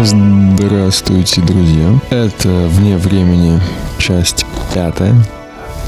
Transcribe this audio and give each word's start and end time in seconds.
Здравствуйте, 0.00 1.40
друзья. 1.40 1.92
Это 2.10 2.48
«Вне 2.68 2.96
времени» 2.96 3.60
часть 3.98 4.46
пятая. 4.72 5.12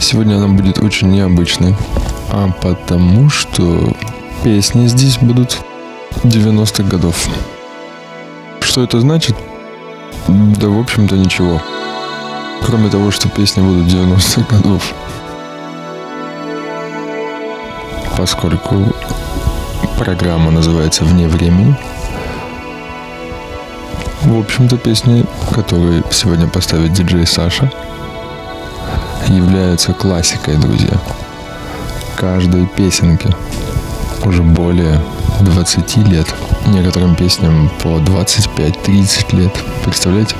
Сегодня 0.01 0.35
она 0.35 0.49
будет 0.49 0.81
очень 0.81 1.13
необычной, 1.13 1.77
а 2.29 2.51
потому 2.61 3.31
что 3.31 3.95
песни 4.43 4.89
здесь 4.89 5.19
будут 5.19 5.61
90-х 6.25 6.83
годов. 6.83 7.29
Что 8.61 8.83
это 8.83 9.01
значит? 9.01 9.37
Да, 10.27 10.67
в 10.67 10.81
общем-то, 10.81 11.17
ничего. 11.17 11.63
Кроме 12.67 12.91
того, 12.91 13.13
что 13.13 13.29
песни 13.29 13.61
будут 13.61 13.87
90-х 13.87 14.43
годов. 14.57 14.93
Поскольку 18.17 18.93
программа 19.97 20.51
называется 20.51 21.05
«Вне 21.05 21.29
времени», 21.29 21.77
в 24.31 24.39
общем-то, 24.39 24.79
песни, 24.79 25.27
которые 25.53 26.05
сегодня 26.13 26.47
поставит 26.47 26.93
диджей 26.93 27.27
Саша, 27.27 27.71
являются 29.27 29.93
классикой, 29.93 30.57
друзья. 30.57 31.01
Каждой 32.17 32.67
песенке 32.67 33.29
уже 34.25 34.43
более 34.43 35.01
20 35.41 35.97
лет. 36.09 36.27
Некоторым 36.67 37.17
песням 37.17 37.71
по 37.83 37.99
25-30 37.99 39.37
лет. 39.37 39.53
Представляете? 39.85 40.37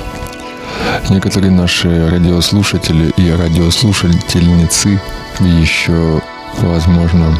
Некоторые 1.09 1.51
наши 1.51 2.09
радиослушатели 2.09 3.11
и 3.17 3.29
радиослушательницы 3.29 5.01
еще, 5.41 6.21
возможно, 6.59 7.37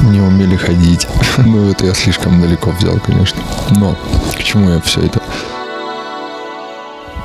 не 0.00 0.20
умели 0.20 0.56
ходить. 0.56 1.06
Ну, 1.38 1.70
это 1.70 1.86
я 1.86 1.94
слишком 1.94 2.40
далеко 2.40 2.70
взял, 2.70 2.98
конечно. 2.98 3.40
Но 3.70 3.96
к 4.36 4.42
чему 4.42 4.70
я 4.70 4.80
все 4.80 5.00
это? 5.00 5.20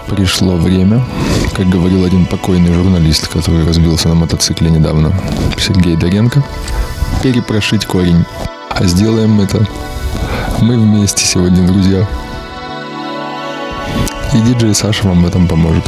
Пришло 0.09 0.55
время, 0.55 1.05
как 1.53 1.69
говорил 1.69 2.03
один 2.03 2.25
покойный 2.25 2.73
журналист, 2.73 3.27
который 3.27 3.65
разбился 3.65 4.09
на 4.09 4.15
мотоцикле 4.15 4.69
недавно, 4.69 5.13
Сергей 5.57 5.95
Доренко, 5.95 6.43
перепрошить 7.21 7.85
корень. 7.85 8.25
А 8.69 8.85
сделаем 8.85 9.39
это 9.39 9.65
мы 10.61 10.77
вместе 10.77 11.25
сегодня, 11.25 11.65
друзья. 11.65 12.07
И 14.33 14.41
диджей 14.41 14.73
Саша 14.73 15.07
вам 15.07 15.23
в 15.23 15.27
этом 15.27 15.47
поможет. 15.47 15.85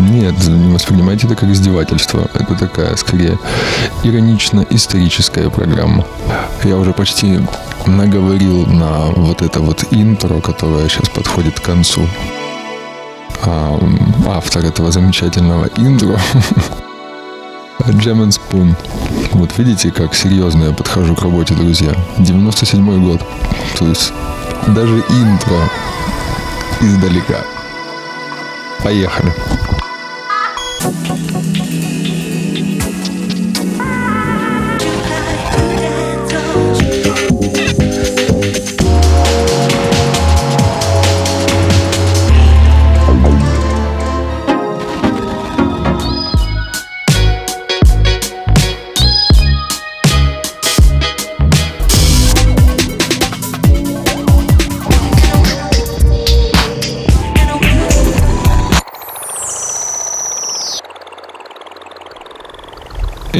Нет, 0.00 0.34
не 0.46 0.72
воспринимайте 0.72 1.26
это 1.26 1.34
как 1.34 1.50
издевательство. 1.50 2.30
Это 2.34 2.54
такая, 2.54 2.94
скорее, 2.96 3.38
иронично-историческая 4.04 5.50
программа. 5.50 6.06
Я 6.62 6.76
уже 6.76 6.92
почти 6.92 7.40
наговорил 7.86 8.66
на 8.66 9.06
вот 9.16 9.42
это 9.42 9.60
вот 9.60 9.84
интро, 9.90 10.40
которое 10.40 10.88
сейчас 10.88 11.08
подходит 11.08 11.58
к 11.58 11.64
концу. 11.64 12.06
А, 13.44 13.78
автор 14.26 14.64
этого 14.64 14.90
замечательного 14.90 15.68
интро 15.76 16.18
Джем 17.90 18.30
Спун. 18.32 18.76
Вот 19.32 19.56
видите, 19.58 19.90
как 19.90 20.14
серьезно 20.14 20.64
я 20.64 20.72
подхожу 20.72 21.14
к 21.14 21.22
работе, 21.22 21.54
друзья. 21.54 21.94
97 22.18 23.04
год. 23.04 23.22
То 23.78 23.86
есть 23.86 24.12
даже 24.68 24.98
интро 24.98 25.70
издалека. 26.80 27.44
Поехали. 28.82 29.32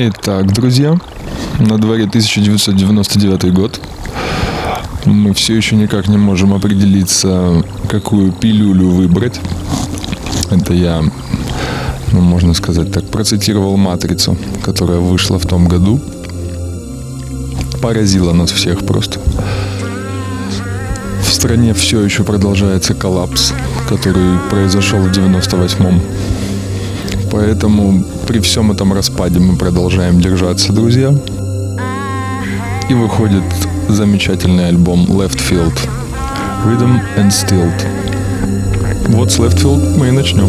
Итак, 0.01 0.53
друзья, 0.53 0.97
на 1.59 1.77
дворе 1.77 2.05
1999 2.05 3.53
год. 3.53 3.81
Мы 5.05 5.35
все 5.35 5.57
еще 5.57 5.75
никак 5.75 6.07
не 6.07 6.17
можем 6.17 6.55
определиться, 6.55 7.65
какую 7.89 8.31
пилюлю 8.31 8.91
выбрать. 8.91 9.41
Это 10.53 10.73
я, 10.73 11.03
ну, 12.13 12.21
можно 12.21 12.55
сказать 12.55 12.93
так, 12.93 13.09
процитировал 13.09 13.77
«Матрицу», 13.77 14.39
которая 14.63 15.01
вышла 15.01 15.37
в 15.41 15.47
том 15.47 15.67
году. 15.67 16.01
Поразила 17.83 18.33
нас 18.33 18.53
всех 18.53 18.87
просто. 18.87 19.19
В 21.23 21.33
стране 21.33 21.75
все 21.75 22.01
еще 22.03 22.23
продолжается 22.23 22.95
коллапс, 22.95 23.53
который 23.89 24.39
произошел 24.49 25.01
в 25.01 25.11
98-м. 25.11 26.01
Поэтому 27.31 28.05
при 28.27 28.41
всем 28.41 28.73
этом 28.73 28.93
распаде 28.93 29.39
мы 29.39 29.57
продолжаем 29.57 30.21
держаться, 30.21 30.73
друзья. 30.73 31.15
И 32.89 32.95
выходит 32.95 33.45
замечательный 33.89 34.69
альбом 34.69 35.05
Left 35.07 35.39
Field. 35.39 35.79
Rhythm 36.65 37.01
and 37.17 37.29
Stilt. 37.29 37.87
Вот 39.09 39.31
с 39.31 39.39
Left 39.39 39.59
Field 39.59 39.97
мы 39.99 40.09
и 40.09 40.11
начнем. 40.11 40.49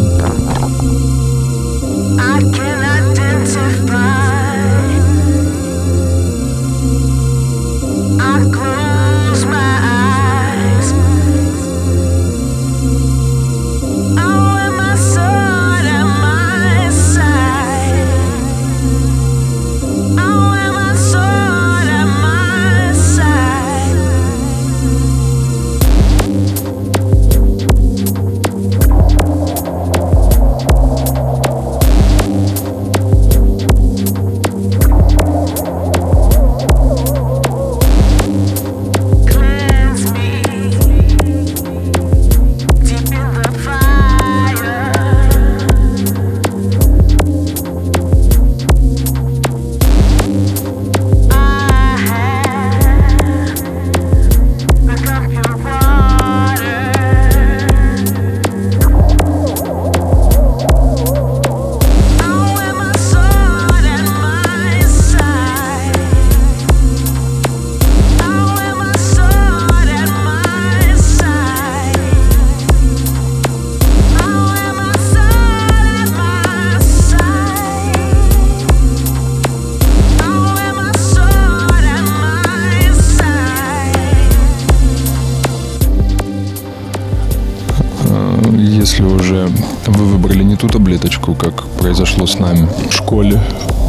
Произошло 91.78 92.26
с 92.26 92.38
нами 92.38 92.68
в 92.90 92.94
школе. 92.94 93.40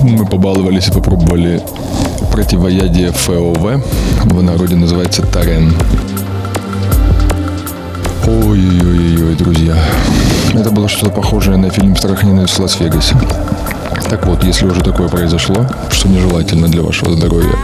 Мы 0.03 0.25
побаловались 0.25 0.87
и 0.87 0.91
попробовали 0.91 1.61
противоядие 2.31 3.11
ФОВ. 3.11 3.83
В 4.23 4.41
народе 4.41 4.75
называется 4.75 5.21
Тарен. 5.23 5.73
Ой-ой-ой, 8.27 9.35
друзья. 9.35 9.75
Это 10.53 10.71
было 10.71 10.87
что-то 10.87 11.11
похожее 11.11 11.57
на 11.57 11.69
фильм 11.69 11.95
«Страх 11.95 12.23
и 12.23 12.27
ненависть 12.27 12.53
в 12.53 12.59
Лас-Вегасе». 12.59 13.15
Так 14.09 14.27
вот, 14.27 14.43
если 14.43 14.65
уже 14.65 14.81
такое 14.81 15.07
произошло, 15.07 15.65
что 15.89 16.09
нежелательно 16.09 16.67
для 16.67 16.81
вашего 16.81 17.15
здоровья, 17.15 17.55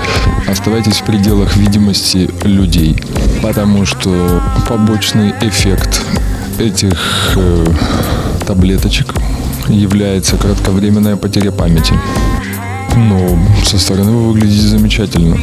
оставайтесь 0.47 0.97
в 0.97 1.03
пределах 1.03 1.57
видимости 1.57 2.29
людей, 2.43 2.95
потому 3.41 3.85
что 3.85 4.41
побочный 4.67 5.33
эффект 5.41 6.01
этих 6.57 7.33
э, 7.35 7.65
таблеточек 8.45 9.13
является 9.69 10.37
кратковременная 10.37 11.15
потеря 11.15 11.51
памяти. 11.51 11.93
Но 12.95 13.37
со 13.63 13.77
стороны 13.77 14.11
вы 14.11 14.27
выглядите 14.31 14.67
замечательно. 14.67 15.37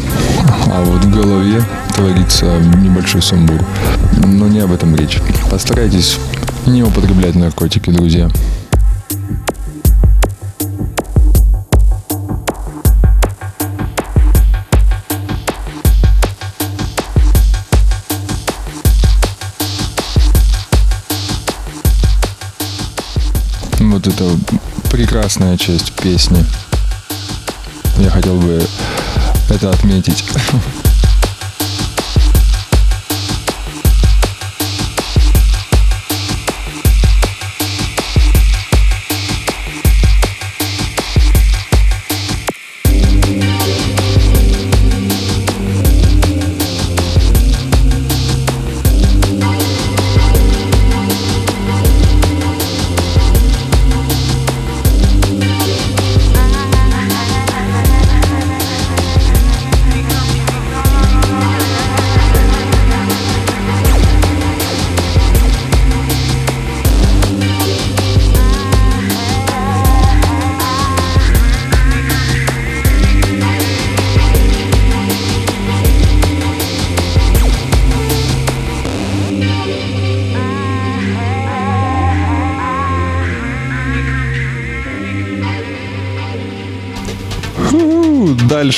А 0.67 0.85
вот 0.85 1.05
в 1.05 1.11
голове 1.11 1.62
творится 1.94 2.59
небольшой 2.82 3.23
сумбур. 3.23 3.65
Но 4.25 4.49
не 4.49 4.61
об 4.61 4.73
этом 4.73 4.97
речь. 4.97 5.21
Постарайтесь 5.50 6.19
не 6.67 6.82
употреблять 6.82 7.35
наркотики, 7.35 7.91
друзья. 7.91 8.29
Это 24.25 24.38
прекрасная 24.91 25.56
часть 25.56 25.93
песни. 25.93 26.44
Я 27.99 28.11
хотел 28.11 28.37
бы 28.37 28.62
это 29.50 29.71
отметить. 29.71 30.25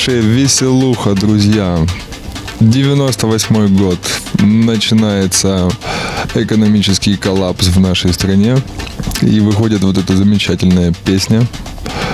Дальше 0.07 0.21
веселуха, 0.21 1.15
друзья. 1.15 1.85
98 2.61 3.77
год. 3.77 3.99
Начинается 4.39 5.69
экономический 6.33 7.17
коллапс 7.17 7.67
в 7.67 7.79
нашей 7.81 8.13
стране. 8.13 8.55
И 9.21 9.41
выходит 9.41 9.83
вот 9.83 9.97
эта 9.97 10.15
замечательная 10.15 10.93
песня. 11.03 11.45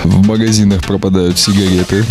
В 0.03 0.25
магазинах 0.25 0.81
пропадают 0.81 1.37
сигареты 1.37 2.03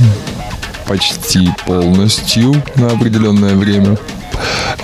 почти 0.86 1.50
полностью 1.66 2.54
на 2.76 2.86
определенное 2.86 3.56
время. 3.56 3.98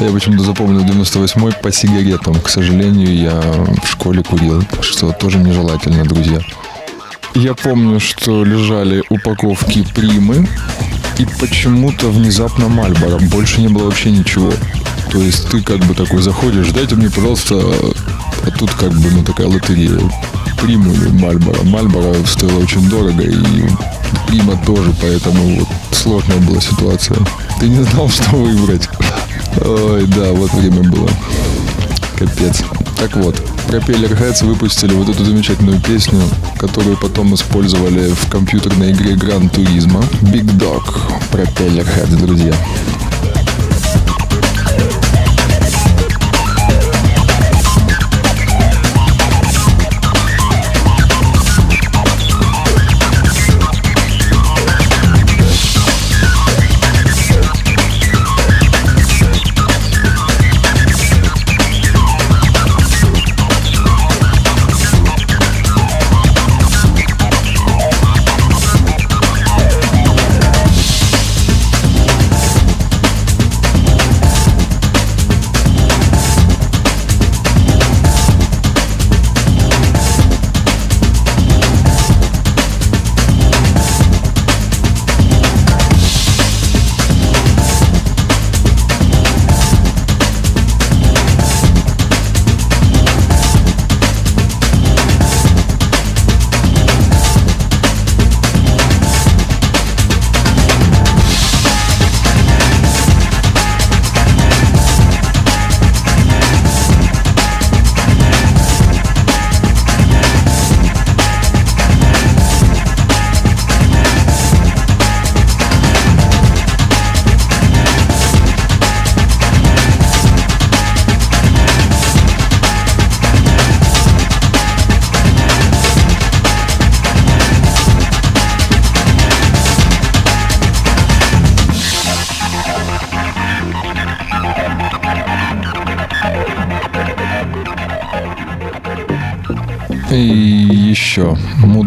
Я 0.00 0.10
почему-то 0.10 0.42
запомнил 0.42 0.80
98-й 0.80 1.62
по 1.62 1.70
сигаретам. 1.70 2.34
К 2.40 2.48
сожалению, 2.48 3.16
я 3.16 3.40
в 3.84 3.88
школе 3.88 4.24
курил, 4.24 4.64
что 4.80 5.12
тоже 5.12 5.38
нежелательно, 5.38 6.02
друзья. 6.04 6.40
Я 7.34 7.54
помню, 7.54 8.00
что 8.00 8.42
лежали 8.42 9.04
упаковки 9.10 9.86
примы 9.94 10.48
и 11.18 11.26
почему-то 11.40 12.08
внезапно 12.10 12.68
Мальборо. 12.68 13.18
Больше 13.30 13.60
не 13.60 13.68
было 13.68 13.84
вообще 13.84 14.10
ничего. 14.10 14.52
То 15.10 15.18
есть 15.18 15.48
ты 15.48 15.62
как 15.62 15.78
бы 15.80 15.94
такой 15.94 16.22
заходишь, 16.22 16.68
дайте 16.68 16.94
мне, 16.94 17.10
пожалуйста, 17.10 17.56
а 17.56 18.50
тут 18.56 18.70
как 18.72 18.92
бы, 18.92 19.10
ну, 19.10 19.24
такая 19.24 19.46
лотерея. 19.48 20.00
Приму 20.62 20.92
или 20.92 21.08
Мальборо. 21.08 21.62
Мальборо 21.64 22.14
стоило 22.24 22.58
очень 22.58 22.88
дорого, 22.88 23.22
и 23.22 23.64
Прима 24.26 24.56
тоже, 24.64 24.94
поэтому 25.00 25.58
вот 25.58 25.68
сложная 25.92 26.38
была 26.38 26.60
ситуация. 26.60 27.18
Ты 27.60 27.68
не 27.68 27.82
знал, 27.82 28.08
что 28.10 28.36
выбрать. 28.36 28.88
Ой, 29.64 30.06
да, 30.06 30.32
вот 30.32 30.52
время 30.54 30.82
было. 30.82 31.08
Капец. 32.18 32.62
Так 32.98 33.14
вот, 33.16 33.36
Propeller 33.68 34.18
Heads 34.18 34.44
выпустили 34.44 34.92
вот 34.92 35.08
эту 35.08 35.24
замечательную 35.24 35.80
песню, 35.80 36.20
которую 36.58 36.96
потом 36.96 37.32
использовали 37.34 38.08
в 38.12 38.28
компьютерной 38.28 38.90
игре 38.90 39.14
Gran 39.14 39.48
Turismo. 39.48 40.04
Big 40.22 40.46
Dog. 40.58 40.82
Propeller 41.30 41.86
Heads, 41.86 42.16
друзья. 42.16 42.54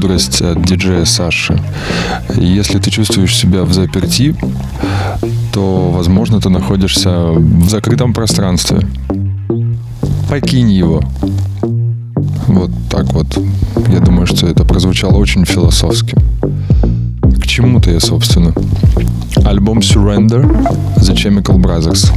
Мудрость 0.02 0.42
от 0.42 0.66
диджея 0.66 1.06
Саши. 1.06 1.62
Если 2.36 2.80
ты 2.80 2.90
чувствуешь 2.90 3.36
себя 3.36 3.64
в 3.64 3.72
заперти, 3.72 4.36
то, 5.54 5.92
возможно, 5.92 6.42
ты 6.42 6.50
находишься 6.50 7.28
в 7.28 7.70
закрытом 7.70 8.12
пространстве. 8.12 8.80
Покинь 10.28 10.72
его. 10.72 11.04
Вот 12.48 12.72
так 12.90 13.14
вот. 13.14 13.28
Я 13.90 14.00
думаю, 14.00 14.26
что 14.26 14.48
это 14.48 14.66
прозвучало 14.66 15.18
очень 15.18 15.46
философски. 15.46 16.16
К 17.40 17.46
чему-то 17.46 17.92
я, 17.92 18.00
собственно. 18.00 18.56
Альбом 19.46 19.80
Surrender 19.80 20.44
The 20.98 21.14
Chemical 21.14 21.58
Brothers. 21.58 22.12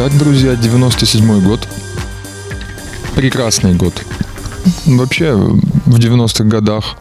Итак, 0.00 0.16
друзья, 0.16 0.54
97 0.54 1.42
год. 1.42 1.66
Прекрасный 3.16 3.74
год. 3.74 4.00
Вообще, 4.86 5.34
в 5.34 5.98
90-х 5.98 6.44
годах 6.44 6.94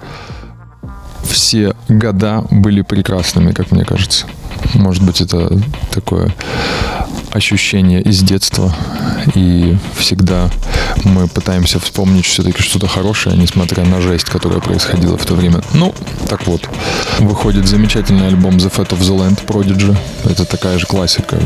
все 1.22 1.75
года 1.88 2.44
были 2.50 2.82
прекрасными, 2.82 3.51
как 3.51 3.72
мне 3.72 3.86
кажется. 3.86 4.25
Может 4.74 5.04
быть, 5.04 5.22
это 5.22 5.62
такое 5.92 6.34
ощущение 7.38 8.01
из 8.01 8.22
детства. 8.22 8.75
И 9.36 9.77
всегда 9.96 10.50
мы 11.03 11.27
пытаемся 11.27 11.79
вспомнить 11.79 12.25
все-таки 12.25 12.62
что-то 12.62 12.88
хорошее, 12.88 13.38
несмотря 13.38 13.86
на 13.86 14.01
жесть, 14.01 14.25
которая 14.25 14.60
происходила 14.60 15.17
в 15.17 15.25
то 15.25 15.36
время. 15.36 15.62
Ну, 15.74 15.94
так 16.27 16.46
вот, 16.48 16.67
выходит 17.20 17.67
замечательный 17.67 18.27
альбом 18.27 18.58
The 18.58 18.72
Fat 18.72 18.89
of 18.89 19.00
the 19.00 19.17
Land 19.17 19.46
Prodigy. 19.46 19.96
Это 20.25 20.46
такая 20.46 20.77
же 20.77 20.86
классика, 20.86 21.38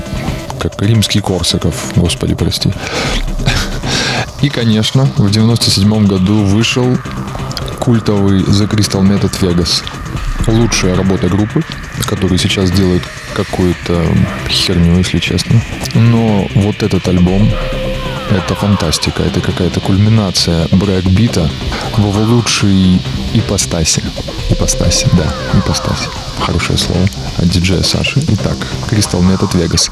как 0.59 0.81
римский 0.81 1.21
Корсаков, 1.21 1.75
господи, 1.95 2.33
прости. 2.33 2.71
И, 4.41 4.49
конечно, 4.49 5.07
в 5.17 5.29
97 5.29 6.07
году 6.07 6.43
вышел 6.45 6.97
культовый 7.79 8.41
The 8.41 8.67
Crystal 8.67 9.01
Method 9.01 9.31
Vegas. 9.41 9.83
Лучшая 10.47 10.95
работа 10.95 11.27
группы, 11.27 11.63
которые 12.07 12.39
сейчас 12.39 12.71
делают 12.71 13.03
какую-то 13.33 14.05
херню, 14.49 14.97
если 14.97 15.19
честно. 15.19 15.61
Но 15.95 16.47
вот 16.55 16.83
этот 16.83 17.07
альбом 17.07 17.49
это 18.31 18.55
фантастика, 18.55 19.23
это 19.23 19.41
какая-то 19.41 19.81
кульминация 19.81 20.67
брейкбита 20.71 21.49
в 21.97 21.99
его 21.99 22.21
лучшей 22.21 23.01
ипостаси. 23.33 24.03
Ипостаси, 24.49 25.07
да, 25.13 25.33
ипостаси. 25.59 26.07
Хорошее 26.39 26.77
слово 26.77 27.07
от 27.37 27.49
диджея 27.49 27.83
Саши. 27.83 28.21
Итак, 28.29 28.55
Crystal 28.89 29.21
Method 29.21 29.53
Vegas. 29.53 29.91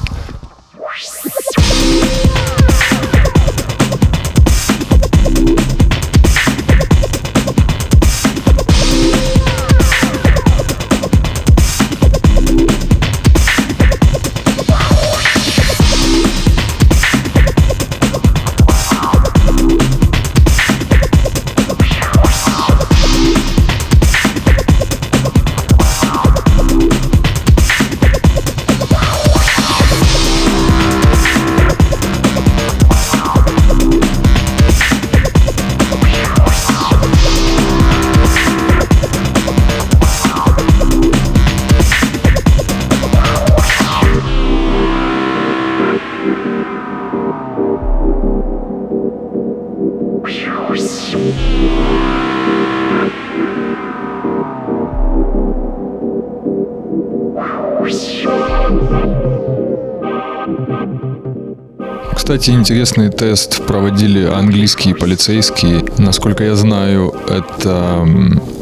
Кстати, 62.29 62.51
интересный 62.51 63.09
тест 63.09 63.65
проводили 63.65 64.23
английские 64.23 64.93
полицейские. 64.93 65.83
Насколько 65.97 66.43
я 66.43 66.53
знаю, 66.55 67.11
это 67.27 68.07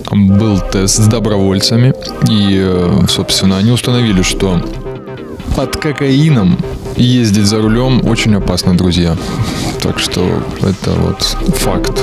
был 0.10 0.62
тест 0.72 0.96
с 0.96 1.08
добровольцами. 1.08 1.94
И, 2.30 2.62
э, 2.62 3.08
собственно, 3.10 3.58
они 3.58 3.72
установили, 3.72 4.22
что 4.22 4.62
под 5.58 5.76
кокаином 5.76 6.58
ездить 6.96 7.44
за 7.44 7.62
рулем 7.62 8.08
очень 8.08 8.36
опасно, 8.36 8.74
друзья. 8.78 9.18
Так 9.84 10.00
что 10.00 10.22
это 10.62 10.92
вот 10.92 11.22
факт. 11.58 12.00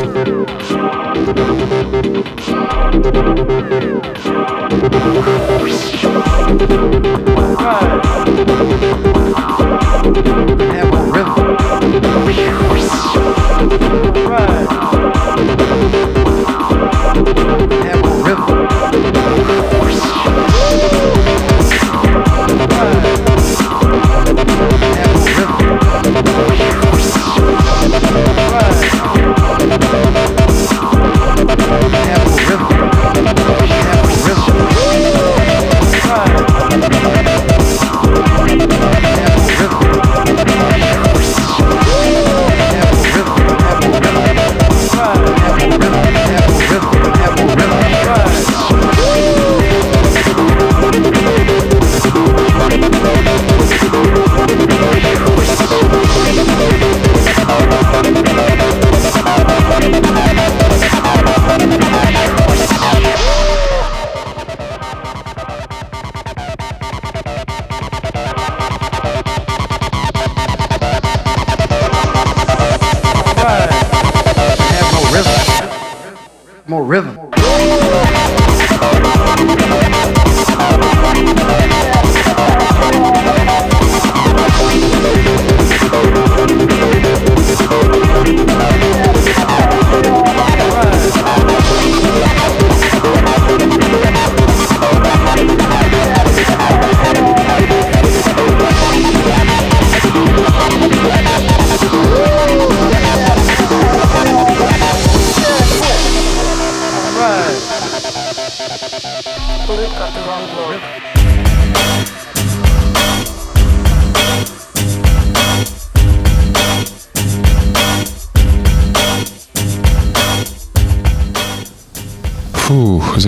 Фух, 10.04 10.93
Right. 14.14 14.73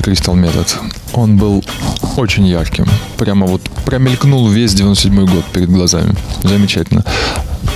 Crystal 0.06 0.34
Method. 0.34 0.68
Он 1.14 1.36
был 1.36 1.64
очень 2.16 2.46
ярким. 2.46 2.86
Прямо 3.18 3.46
вот 3.46 3.62
промелькнул 3.84 4.48
весь 4.48 4.72
97 4.74 5.26
год 5.26 5.44
перед 5.46 5.68
глазами. 5.68 6.14
Замечательно. 6.44 7.04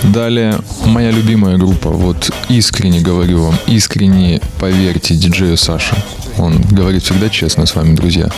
Далее, 0.05 0.61
моя 0.87 1.11
любимая 1.11 1.59
группа. 1.59 1.91
Вот 1.91 2.31
искренне 2.49 3.01
говорю 3.01 3.43
вам, 3.43 3.57
искренне 3.67 4.41
поверьте 4.61 5.17
диджею 5.17 5.57
Саше. 5.57 5.97
Он 6.39 6.63
говорит 6.71 7.03
всегда 7.03 7.29
честно 7.29 7.67
с 7.67 7.75
вами, 7.75 7.97
друзья. 7.97 8.29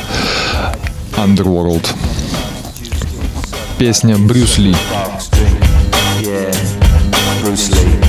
Underworld. 1.16 1.86
Песня 3.78 4.16
Брюс 4.16 4.56
Ли. 4.56 4.74
Bruce 7.42 7.70
Lee. 7.70 8.00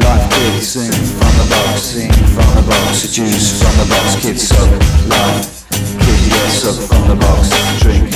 Life 0.00 0.62
sing 0.62 0.92
from 0.92 1.32
the 1.38 1.46
box, 1.48 1.80
sing 1.80 2.19
from 2.34 2.54
the 2.54 2.62
box, 2.68 3.12
juice 3.12 3.62
from 3.62 3.74
the 3.78 3.86
box, 3.90 4.20
kids 4.20 4.48
suck, 4.48 4.70
life, 5.08 5.66
kid, 5.70 6.20
yeah, 6.30 6.48
suck 6.48 6.78
from 6.88 7.08
the 7.08 7.16
box, 7.16 7.50
drink, 7.80 8.10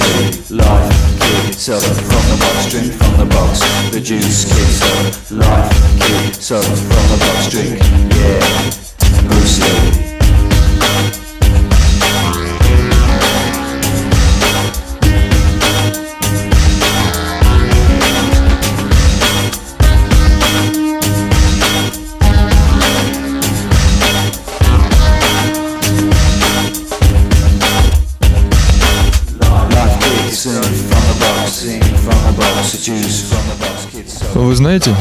Lee, 0.00 0.56
life, 0.56 1.20
kid, 1.20 1.54
suck 1.54 1.82
from 1.82 2.24
the 2.30 2.36
box, 2.40 2.70
drink 2.70 2.92
from 2.92 3.16
the 3.18 3.26
box. 3.26 3.60
The 3.90 4.00
juice 4.00 4.44
kid 4.44 4.70
suck, 4.80 5.30
life 5.30 5.72
kid 6.00 6.34
suck 6.34 6.64
from 6.64 7.04
the 7.10 7.18
box, 7.20 7.50
drink. 7.50 7.80
Yeah, 8.16 9.28
Bruce. 9.28 10.09
Вы 34.50 34.56
знаете, 34.56 34.92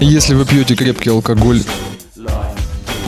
если 0.00 0.32
вы 0.32 0.46
пьете 0.46 0.74
крепкий 0.74 1.10
алкоголь 1.10 1.62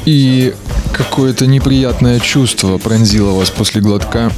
и 0.05 0.55
какое-то 0.93 1.47
неприятное 1.47 2.21
чувство 2.21 2.77
пронзило 2.77 3.31
вас 3.31 3.49
после 3.49 3.81
глотка, 3.81 4.31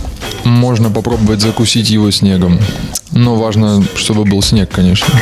можно 0.45 0.89
попробовать 0.89 1.41
закусить 1.41 1.91
его 1.91 2.13
снегом. 2.13 2.61
Но 3.11 3.35
важно, 3.35 3.83
чтобы 3.97 4.25
был 4.25 4.41
снег, 4.41 4.71
конечно. 4.71 5.13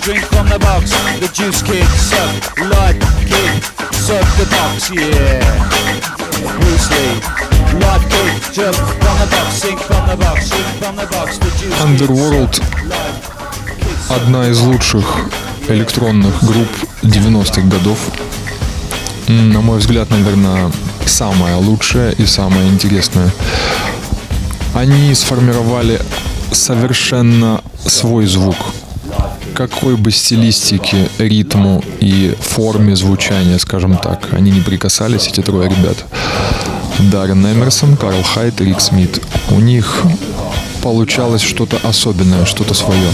Drink 0.00 0.24
from 0.24 0.48
the 0.48 0.58
box. 0.58 0.90
The 1.20 1.28
juice 1.32 1.62
kid, 1.62 1.84
suck. 1.96 2.58
Life 2.58 3.00
kid, 3.28 3.62
suck 3.94 4.26
the 4.38 4.46
box, 4.50 4.90
yeah. 4.90 5.40
Bruce 6.60 6.90
Lee. 6.90 7.20
Life 7.80 8.04
kid, 8.08 8.32
jump 8.52 8.76
from 8.76 9.16
the 9.20 9.28
box, 9.30 9.48
sing 9.62 9.78
from 9.78 10.06
the 10.08 10.16
box, 10.16 10.48
drink 10.50 10.66
from 10.80 10.96
the 10.96 11.06
box. 11.06 11.38
The 11.38 11.50
juice 11.58 11.80
Underworld 11.82 12.62
одна 14.08 14.48
из 14.48 14.58
лучших 14.60 15.04
электронных 15.68 16.42
групп 16.42 16.68
90-х 17.02 17.62
годов. 17.62 17.98
На 19.28 19.60
мой 19.60 19.78
взгляд, 19.78 20.10
наверное, 20.10 20.72
самая 21.06 21.56
лучшая 21.56 22.10
и 22.12 22.26
самая 22.26 22.66
интересная. 22.68 23.30
Они 24.74 25.14
сформировали 25.14 26.00
совершенно 26.52 27.62
свой 27.86 28.26
звук. 28.26 28.56
Какой 29.60 29.98
бы 29.98 30.10
стилистике, 30.10 31.10
ритму 31.18 31.84
и 32.00 32.34
форме 32.40 32.96
звучания, 32.96 33.58
скажем 33.58 33.98
так, 33.98 34.32
они 34.32 34.50
не 34.50 34.62
прикасались, 34.62 35.28
эти 35.28 35.42
трое 35.42 35.68
ребят. 35.68 36.02
Даррен 37.12 37.46
Эмерсон, 37.46 37.98
Карл 37.98 38.22
Хайт, 38.22 38.58
Рик 38.62 38.80
Смит. 38.80 39.22
У 39.50 39.60
них 39.60 40.02
получалось 40.82 41.42
что-то 41.42 41.76
особенное, 41.86 42.46
что-то 42.46 42.72
свое. 42.72 43.10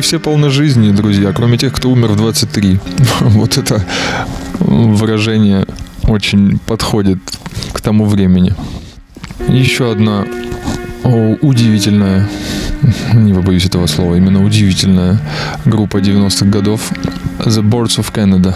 24 0.00 0.02
все 0.02 0.18
полны 0.18 0.50
жизни, 0.50 0.92
друзья, 0.92 1.32
кроме 1.32 1.58
тех, 1.58 1.72
кто 1.72 1.90
умер 1.90 2.08
в 2.08 2.16
23. 2.16 2.78
Вот 3.20 3.58
это 3.58 3.84
выражение 4.60 5.66
очень 6.04 6.58
подходит 6.58 7.18
к 7.72 7.80
тому 7.80 8.06
времени. 8.06 8.54
Еще 9.48 9.90
одна 9.92 10.24
о, 11.04 11.36
удивительная, 11.42 12.28
не 13.14 13.34
побоюсь 13.34 13.66
этого 13.66 13.86
слова, 13.86 14.16
именно 14.16 14.44
удивительная 14.44 15.20
группа 15.66 15.98
90-х 15.98 16.46
годов 16.46 16.92
The 17.38 17.62
Boards 17.62 17.98
of 17.98 18.12
Canada. 18.12 18.54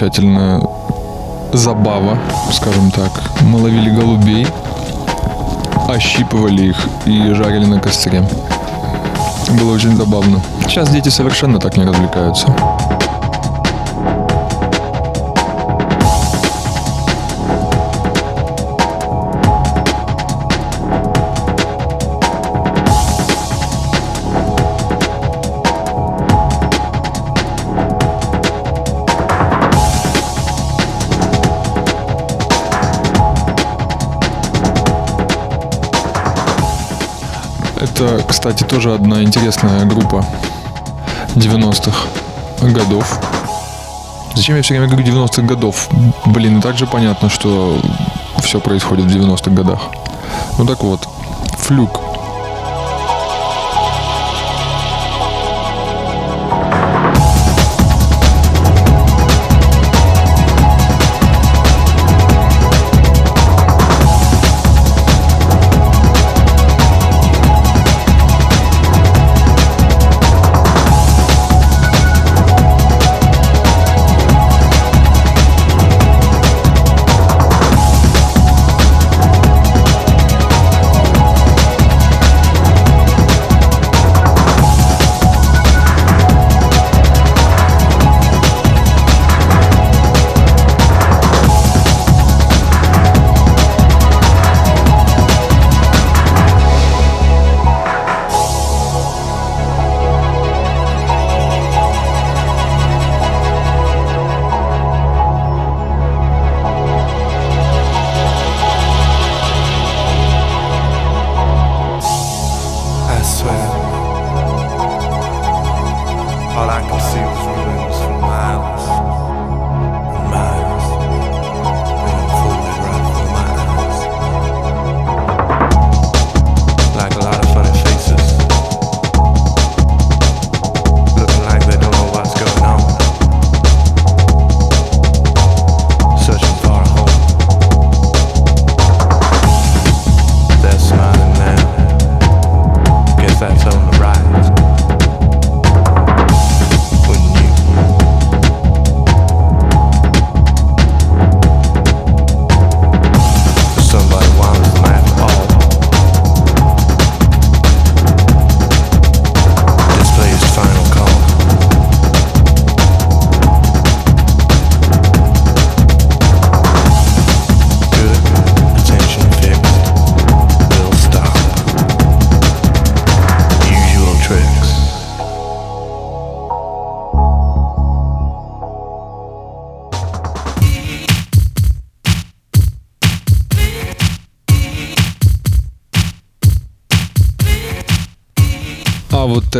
Замечательная 0.00 0.62
забава, 1.52 2.18
скажем 2.52 2.90
так. 2.90 3.10
Мы 3.42 3.60
ловили 3.60 3.90
голубей, 3.90 4.46
ощипывали 5.88 6.68
их 6.68 6.88
и 7.04 7.34
жарили 7.34 7.66
на 7.66 7.80
костре. 7.80 8.26
Было 9.60 9.74
очень 9.74 9.94
забавно. 9.96 10.40
Сейчас 10.66 10.88
дети 10.90 11.10
совершенно 11.10 11.58
так 11.58 11.76
не 11.76 11.84
развлекаются. 11.84 12.46
Кстати, 38.30 38.62
тоже 38.62 38.94
одна 38.94 39.22
интересная 39.22 39.84
группа 39.84 40.24
90-х 41.34 42.08
годов. 42.62 43.18
Зачем 44.36 44.56
я 44.56 44.62
все 44.62 44.74
время 44.74 44.88
говорю 44.88 45.06
90-х 45.06 45.42
годов? 45.42 45.88
Блин, 46.26 46.58
и 46.58 46.62
так 46.62 46.78
же 46.78 46.86
понятно, 46.86 47.28
что 47.28 47.80
все 48.42 48.60
происходит 48.60 49.06
в 49.06 49.08
90-х 49.08 49.50
годах. 49.50 49.80
Ну 50.58 50.64
так 50.64 50.82
вот, 50.84 51.08
флюк. 51.58 52.00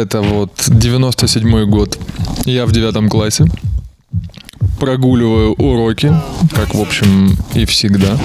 Это 0.01 0.23
вот 0.23 0.53
97 0.67 1.65
год. 1.67 1.99
Я 2.45 2.67
в 2.67 2.73
девятом 2.73 3.09
классе. 3.09 3.45
Прогуливаю 4.79 5.53
уроки, 5.53 6.13
как, 6.55 6.75
в 6.75 6.81
общем, 6.81 7.37
и 7.55 7.67
всегда. 7.67 8.19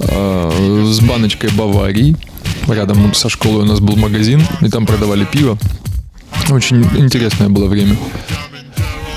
А, 0.00 0.50
С 0.90 1.00
баночкой 1.00 1.50
Баварии. 1.50 2.16
Рядом 2.68 3.14
со 3.14 3.28
школой 3.28 3.62
у 3.62 3.66
нас 3.66 3.80
был 3.80 3.96
магазин, 3.96 4.42
и 4.62 4.68
там 4.68 4.86
продавали 4.86 5.24
пиво. 5.24 5.58
Очень 6.50 6.82
интересное 6.96 7.48
было 7.48 7.66
время. 7.66 7.96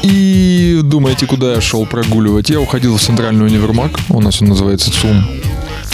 И 0.04 0.80
думаете, 0.84 1.26
куда 1.26 1.54
я 1.54 1.62
шел 1.62 1.86
прогуливать? 1.86 2.50
Я 2.50 2.60
уходил 2.60 2.98
в 2.98 3.02
центральный 3.02 3.46
универмаг, 3.46 3.92
у 4.10 4.22
нас 4.22 4.42
он 4.42 4.50
называется 4.50 4.92
ЦУМ. 4.92 5.26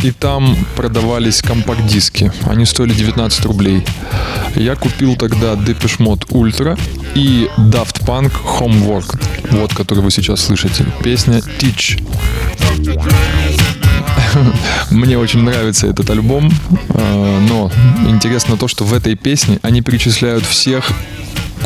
И 0.03 0.11
там 0.11 0.55
продавались 0.75 1.41
компакт-диски. 1.41 2.31
Они 2.45 2.65
стоили 2.65 2.93
19 2.93 3.45
рублей. 3.45 3.85
Я 4.55 4.75
купил 4.75 5.15
тогда 5.15 5.53
Depeche 5.53 5.97
Mode 5.99 6.27
Ultra 6.29 6.79
и 7.15 7.49
Daft 7.57 8.05
Punk 8.05 8.31
Homework. 8.59 9.19
Вот, 9.51 9.73
который 9.73 10.03
вы 10.03 10.11
сейчас 10.11 10.41
слышите. 10.41 10.85
Песня 11.03 11.39
Teach. 11.59 12.01
Мне 14.91 15.17
очень 15.17 15.41
нравится 15.43 15.87
этот 15.87 16.09
альбом, 16.09 16.51
э, 16.89 17.39
но 17.49 17.71
интересно 18.07 18.57
то, 18.57 18.67
что 18.67 18.83
в 18.83 18.93
этой 18.93 19.15
песне 19.15 19.59
они 19.61 19.81
перечисляют 19.81 20.45
всех 20.45 20.91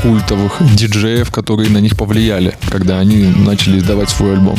культовых 0.01 0.53
диджеев, 0.75 1.31
которые 1.31 1.69
на 1.69 1.79
них 1.79 1.97
повлияли, 1.97 2.55
когда 2.69 2.99
они 2.99 3.25
начали 3.25 3.79
издавать 3.79 4.09
свой 4.09 4.33
альбом. 4.33 4.57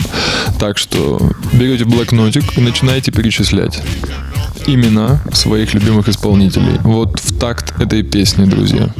Так 0.58 0.78
что 0.78 1.32
берете 1.52 1.84
блокнотик 1.84 2.58
и 2.58 2.60
начинаете 2.60 3.10
перечислять 3.10 3.82
имена 4.66 5.20
своих 5.32 5.74
любимых 5.74 6.08
исполнителей. 6.08 6.78
Вот 6.82 7.18
в 7.18 7.38
такт 7.38 7.80
этой 7.80 8.02
песни, 8.02 8.44
друзья. 8.44 8.92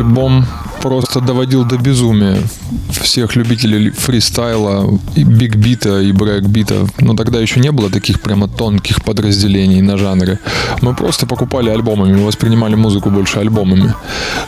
Альбом 0.00 0.46
просто 0.80 1.20
доводил 1.20 1.64
до 1.64 1.76
безумия 1.76 2.42
всех 2.90 3.36
любителей 3.36 3.90
фристайла, 3.90 4.98
и 5.14 5.24
бигбита 5.24 6.00
и 6.00 6.12
брейкбита. 6.12 6.86
Но 7.00 7.14
тогда 7.14 7.38
еще 7.38 7.60
не 7.60 7.70
было 7.70 7.90
таких 7.90 8.20
прямо 8.20 8.48
тонких 8.48 9.02
подразделений 9.04 9.82
на 9.82 9.96
жанры. 9.96 10.38
Мы 10.80 10.94
просто 10.94 11.26
покупали 11.26 11.70
альбомами, 11.70 12.22
воспринимали 12.22 12.74
музыку 12.76 13.10
больше 13.10 13.38
альбомами. 13.38 13.94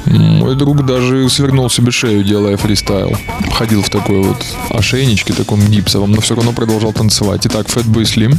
Мой 0.06 0.56
друг 0.56 0.86
даже 0.86 1.28
свернул 1.28 1.70
себе 1.70 1.90
шею, 1.90 2.24
делая 2.24 2.56
фристайл. 2.56 3.16
Ходил 3.52 3.82
в 3.82 3.90
такой 3.90 4.22
вот 4.22 4.44
ошейничке, 4.70 5.32
таком 5.34 5.60
гипсовом, 5.60 6.12
но 6.12 6.20
все 6.20 6.34
равно 6.34 6.52
продолжал 6.52 6.92
танцевать. 6.92 7.46
Итак, 7.46 7.66
Fatboy 7.66 8.02
Slim. 8.02 8.38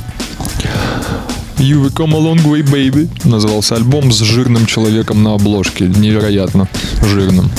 You 1.58 1.82
Will 1.82 1.94
Come 1.94 2.14
a 2.14 2.20
Long 2.20 2.44
Way 2.44 2.64
Baby 2.64 3.10
назывался 3.28 3.76
альбом 3.76 4.12
с 4.12 4.20
жирным 4.20 4.66
человеком 4.66 5.24
на 5.24 5.34
обложке. 5.36 5.86
Невероятно 5.86 6.68
жирным. 7.02 7.50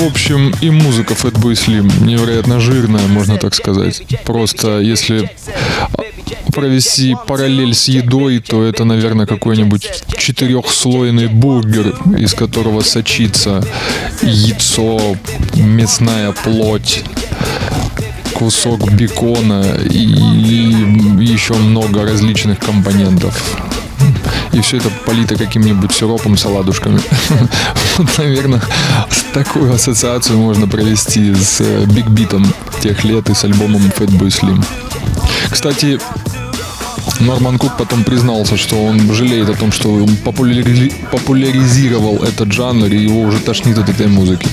В 0.00 0.06
общем, 0.06 0.54
и 0.62 0.70
музыка 0.70 1.12
Fatboy 1.12 1.52
Slim 1.52 2.06
невероятно 2.06 2.58
жирная, 2.58 3.06
можно 3.06 3.36
так 3.36 3.54
сказать. 3.54 4.02
Просто 4.24 4.80
если 4.80 5.30
провести 6.54 7.14
параллель 7.26 7.74
с 7.74 7.86
едой, 7.88 8.38
то 8.38 8.64
это, 8.64 8.84
наверное, 8.84 9.26
какой-нибудь 9.26 9.86
четырехслойный 10.16 11.26
бургер, 11.26 11.94
из 12.18 12.32
которого 12.32 12.80
сочится 12.80 13.62
яйцо, 14.22 15.16
мясная 15.54 16.32
плоть, 16.32 17.04
кусок 18.32 18.90
бекона 18.92 19.76
и 19.90 19.98
еще 19.98 21.54
много 21.54 22.04
различных 22.04 22.58
компонентов. 22.58 23.58
И 24.52 24.60
все 24.62 24.78
это 24.78 24.90
полито 25.04 25.36
каким-нибудь 25.36 25.92
сиропом 25.92 26.38
с 26.38 26.46
оладушками. 26.46 27.00
Вот, 27.98 28.18
наверное, 28.18 28.62
такую 29.32 29.72
ассоциацию 29.72 30.38
можно 30.38 30.66
провести 30.66 31.34
с 31.34 31.60
э, 31.60 31.84
Биг 31.86 32.06
Битом 32.08 32.46
тех 32.80 33.04
лет 33.04 33.28
и 33.30 33.34
с 33.34 33.44
альбомом 33.44 33.82
Fatboy 33.98 34.28
Slim. 34.28 34.64
Кстати, 35.50 36.00
Норман 37.20 37.58
Кук 37.58 37.76
потом 37.76 38.04
признался, 38.04 38.56
что 38.56 38.82
он 38.82 39.12
жалеет 39.12 39.48
о 39.48 39.54
том, 39.54 39.72
что 39.72 39.92
он 39.92 40.16
популяри- 40.24 40.92
популяризировал 41.10 42.22
этот 42.22 42.52
жанр, 42.52 42.86
и 42.86 42.98
его 43.04 43.22
уже 43.22 43.38
тошнит 43.38 43.78
от 43.78 43.88
этой 43.88 44.06
музыки. 44.06 44.48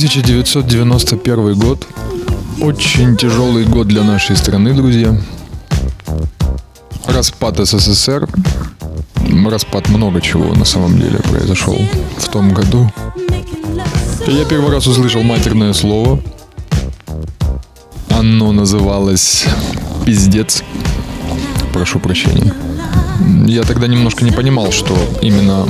1991 0.00 1.58
год. 1.58 1.86
Очень 2.58 3.18
тяжелый 3.18 3.66
год 3.66 3.86
для 3.86 4.02
нашей 4.02 4.34
страны, 4.34 4.72
друзья. 4.72 5.14
Распад 7.04 7.58
СССР. 7.58 8.26
Распад 9.50 9.90
много 9.90 10.22
чего 10.22 10.54
на 10.54 10.64
самом 10.64 10.98
деле 10.98 11.18
произошел 11.18 11.78
в 12.16 12.28
том 12.30 12.54
году. 12.54 12.90
Я 14.26 14.46
первый 14.46 14.70
раз 14.70 14.86
услышал 14.86 15.22
матерное 15.22 15.74
слово. 15.74 16.18
Оно 18.08 18.52
называлось 18.52 19.44
«пиздец». 20.06 20.62
Прошу 21.74 21.98
прощения. 21.98 22.54
Я 23.46 23.64
тогда 23.64 23.86
немножко 23.86 24.24
не 24.24 24.30
понимал, 24.30 24.72
что 24.72 24.96
именно 25.20 25.66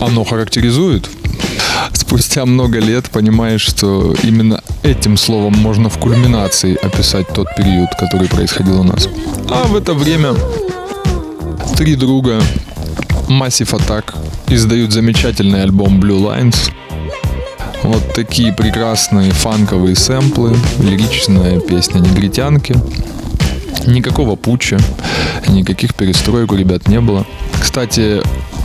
оно 0.00 0.24
характеризует. 0.24 1.10
Спустя 2.08 2.46
много 2.46 2.78
лет 2.78 3.10
понимаешь, 3.10 3.60
что 3.60 4.14
именно 4.22 4.62
этим 4.82 5.18
словом 5.18 5.52
можно 5.58 5.90
в 5.90 5.98
кульминации 5.98 6.74
описать 6.82 7.28
тот 7.34 7.54
период, 7.54 7.90
который 7.98 8.28
происходил 8.28 8.80
у 8.80 8.82
нас. 8.82 9.10
А 9.50 9.64
в 9.66 9.76
это 9.76 9.92
время 9.92 10.34
три 11.76 11.96
друга 11.96 12.40
Massive 13.28 13.78
Attack 13.78 14.14
издают 14.48 14.90
замечательный 14.90 15.62
альбом 15.62 16.00
Blue 16.00 16.18
Lines. 16.18 16.72
Вот 17.82 18.14
такие 18.14 18.54
прекрасные 18.54 19.30
фанковые 19.30 19.94
сэмплы, 19.94 20.56
лиричная 20.78 21.60
песня 21.60 21.98
«Негритянки». 21.98 22.74
Никакого 23.86 24.34
путча, 24.34 24.78
никаких 25.46 25.94
перестроек 25.94 26.52
у 26.52 26.56
ребят 26.56 26.88
не 26.88 27.02
было. 27.02 27.26
Кстати, 27.60 28.22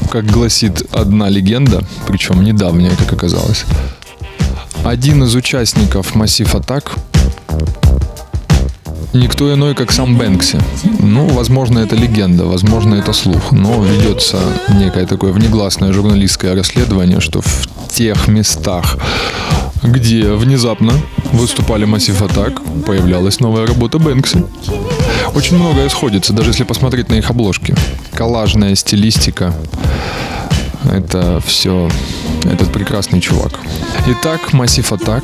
как 0.09 0.25
гласит 0.25 0.83
одна 0.91 1.29
легенда, 1.29 1.83
причем 2.07 2.43
недавняя, 2.43 2.95
как 2.95 3.13
оказалось, 3.13 3.65
один 4.83 5.23
из 5.23 5.35
участников 5.35 6.15
Massive 6.15 6.53
Attack 6.53 6.91
никто 9.13 9.53
иной, 9.53 9.75
как 9.75 9.91
сам 9.91 10.17
Бэнкси. 10.17 10.59
Ну, 10.99 11.27
возможно, 11.27 11.79
это 11.79 11.95
легенда, 11.95 12.45
возможно, 12.45 12.95
это 12.95 13.13
слух, 13.13 13.51
но 13.51 13.83
ведется 13.83 14.39
некое 14.69 15.05
такое 15.05 15.31
внегласное 15.31 15.93
журналистское 15.93 16.55
расследование, 16.55 17.19
что 17.19 17.41
в 17.41 17.67
тех 17.89 18.27
местах, 18.27 18.97
где 19.83 20.31
внезапно 20.31 20.93
выступали 21.31 21.87
Massive 21.87 22.27
Attack, 22.27 22.83
появлялась 22.83 23.39
новая 23.39 23.67
работа 23.67 23.99
Бэнкси. 23.99 24.43
Очень 25.35 25.57
многое 25.57 25.89
сходится, 25.89 26.33
даже 26.33 26.49
если 26.49 26.63
посмотреть 26.63 27.09
на 27.09 27.15
их 27.15 27.29
обложки. 27.29 27.75
Коллажная 28.15 28.75
стилистика. 28.75 29.53
Это 30.91 31.41
все 31.45 31.89
этот 32.43 32.71
прекрасный 32.71 33.19
чувак. 33.21 33.53
Итак, 34.07 34.39
Massive 34.53 34.91
Attack. 34.91 35.23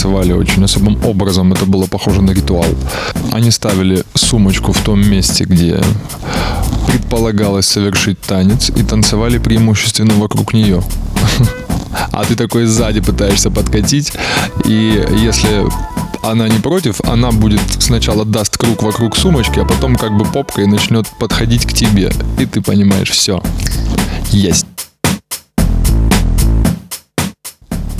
Танцевали 0.00 0.32
очень 0.32 0.64
особым 0.64 0.98
образом. 1.04 1.52
Это 1.52 1.66
было 1.66 1.86
похоже 1.86 2.22
на 2.22 2.30
ритуал. 2.30 2.64
Они 3.32 3.50
ставили 3.50 4.02
сумочку 4.14 4.72
в 4.72 4.80
том 4.80 5.06
месте, 5.06 5.44
где 5.44 5.78
предполагалось 6.86 7.66
совершить 7.66 8.18
танец, 8.18 8.70
и 8.70 8.82
танцевали 8.82 9.36
преимущественно 9.36 10.14
вокруг 10.14 10.54
нее. 10.54 10.82
А 12.12 12.24
ты 12.24 12.36
такой 12.36 12.66
сзади 12.66 13.00
пытаешься 13.00 13.50
подкатить, 13.50 14.12
и 14.64 15.04
если 15.18 15.64
она 16.22 16.48
не 16.48 16.60
против, 16.60 17.00
она 17.00 17.32
будет 17.32 17.60
сначала 17.80 18.24
даст 18.24 18.56
круг 18.56 18.82
вокруг 18.84 19.16
сумочки, 19.16 19.58
а 19.58 19.64
потом 19.64 19.96
как 19.96 20.16
бы 20.16 20.24
попкой 20.24 20.66
начнет 20.66 21.08
подходить 21.18 21.66
к 21.66 21.72
тебе. 21.72 22.12
И 22.38 22.46
ты 22.46 22.62
понимаешь, 22.62 23.10
все, 23.10 23.42
есть. 24.30 24.66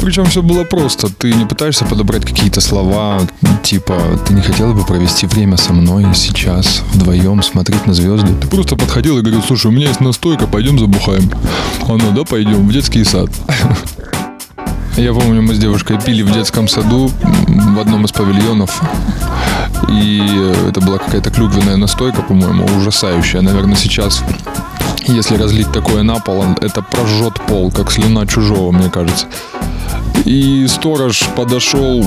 Причем 0.01 0.25
все 0.25 0.43
было 0.43 0.65
просто. 0.65 1.09
Ты 1.13 1.33
не 1.35 1.45
пытаешься 1.45 1.85
подобрать 1.85 2.25
какие-то 2.25 2.61
слова, 2.61 3.21
типа 3.63 3.97
«ты 4.27 4.33
не 4.33 4.41
хотела 4.41 4.73
бы 4.73 4.85
провести 4.85 5.27
время 5.27 5.57
со 5.57 5.73
мной 5.73 6.07
сейчас, 6.15 6.83
вдвоем, 6.93 7.43
смотреть 7.43 7.87
на 7.87 7.93
звезды?» 7.93 8.33
Ты 8.41 8.49
просто 8.49 8.77
подходил 8.77 9.19
и 9.19 9.21
говорил 9.21 9.43
«слушай, 9.43 9.67
у 9.67 9.71
меня 9.71 9.89
есть 9.89 10.01
настойка, 10.01 10.47
пойдем 10.47 10.79
забухаем». 10.79 11.31
Она 11.87 12.11
«да, 12.11 12.25
пойдем, 12.25 12.67
в 12.67 12.73
детский 12.73 13.05
сад». 13.05 13.31
Я 14.97 15.15
помню, 15.15 15.43
мы 15.43 15.55
с 15.55 15.59
девушкой 15.59 15.99
пили 16.01 16.23
в 16.23 16.33
детском 16.33 16.67
саду 16.67 17.11
в 17.47 17.79
одном 17.79 18.05
из 18.05 18.13
павильонов. 18.13 18.83
И 19.89 20.53
это 20.69 20.81
была 20.81 20.99
какая-то 20.99 21.31
клюквенная 21.31 21.77
настойка, 21.77 22.23
по-моему, 22.23 22.67
ужасающая. 22.77 23.41
Наверное, 23.41 23.77
сейчас, 23.77 24.23
если 25.07 25.37
разлить 25.37 25.73
такое 25.73 26.03
на 26.03 26.17
пол, 26.17 26.45
это 26.61 26.83
прожжет 26.83 27.35
пол, 27.47 27.71
как 27.71 27.91
слюна 27.91 28.27
чужого, 28.27 28.73
мне 28.73 28.91
кажется. 28.91 29.27
И 30.25 30.67
сторож 30.69 31.23
подошел, 31.37 32.05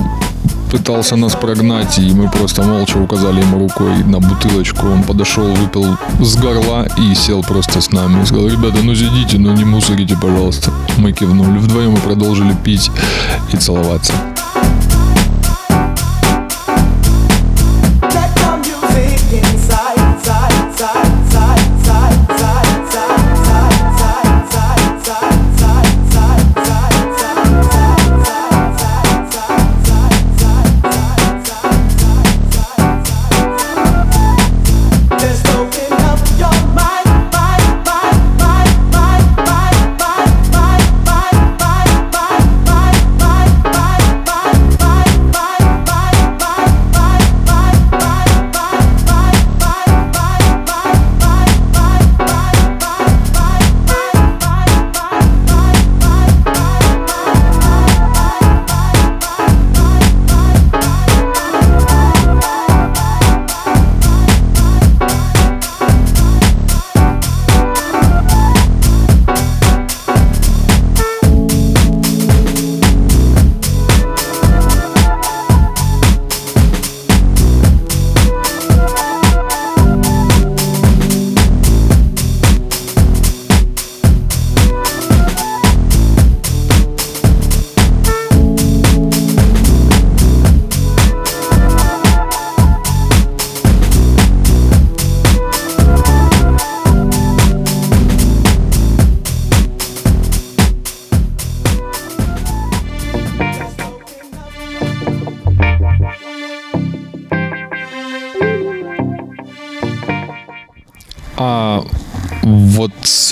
пытался 0.72 1.16
нас 1.16 1.34
прогнать, 1.36 2.00
и 2.00 2.14
мы 2.14 2.30
просто 2.30 2.64
молча 2.64 2.98
указали 2.98 3.41
ему 3.41 3.60
рукой 3.60 4.04
на 4.04 4.20
бутылочку. 4.20 4.88
Он 4.88 5.04
подошел, 5.04 5.46
выпил 5.46 5.98
с 6.20 6.36
горла 6.36 6.88
и 6.98 7.16
сел 7.16 7.44
просто 7.44 7.82
с 7.82 7.91
нами. 7.91 8.24
И 8.24 8.26
сказал, 8.26 8.48
ребята, 8.48 8.78
ну 8.84 8.96
сидите, 8.96 9.38
но 9.38 9.54
не 9.54 9.66
мусорите, 9.66 10.18
пожалуйста. 10.20 10.72
Мы 10.98 11.12
кивнули. 11.12 11.60
Вдвоем 11.60 11.91
мы 11.91 11.98
продолжили 11.98 12.56
пить 12.64 12.91
и 13.52 13.58
целоваться. 13.58 14.14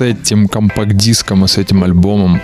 С 0.01 0.03
этим 0.03 0.47
компакт-диском 0.47 1.45
и 1.45 1.47
с 1.47 1.59
этим 1.59 1.83
альбомом 1.83 2.41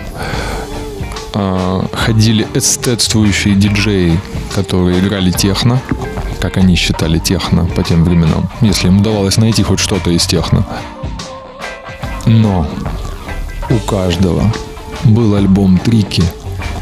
а, 1.34 1.84
ходили 1.92 2.46
эстетствующие 2.54 3.56
диджеи, 3.56 4.20
которые 4.54 5.00
играли 5.00 5.32
техно, 5.32 5.82
как 6.40 6.56
они 6.56 6.76
считали 6.76 7.18
техно 7.18 7.64
по 7.64 7.82
тем 7.82 8.04
временам, 8.04 8.48
если 8.60 8.86
им 8.86 9.00
удавалось 9.00 9.38
найти 9.38 9.64
хоть 9.64 9.80
что-то 9.80 10.12
из 10.12 10.24
техно. 10.24 10.64
Но 12.26 12.64
у 13.70 13.78
каждого 13.90 14.52
был 15.02 15.34
альбом 15.34 15.78
Трики 15.78 16.22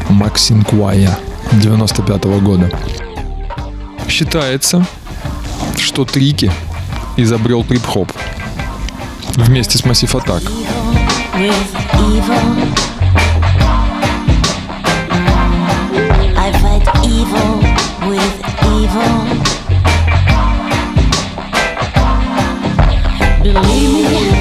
Максинквая 0.09 1.17
95 1.53 2.23
года. 2.43 2.71
Считается, 4.07 4.85
что 5.75 6.05
Трики 6.05 6.51
изобрел 7.17 7.63
трип-хоп 7.63 8.11
вместе 9.37 9.77
с 9.77 9.81
Massive 9.83 10.23
Attack. 10.23 10.56
With 11.37 11.71
evil. 12.09 12.49
I 16.35 16.47
fight 16.61 16.85
evil 17.05 17.51
with 18.09 18.37
evil. 18.75 19.15
Believe 23.43 23.91
me, 23.93 24.36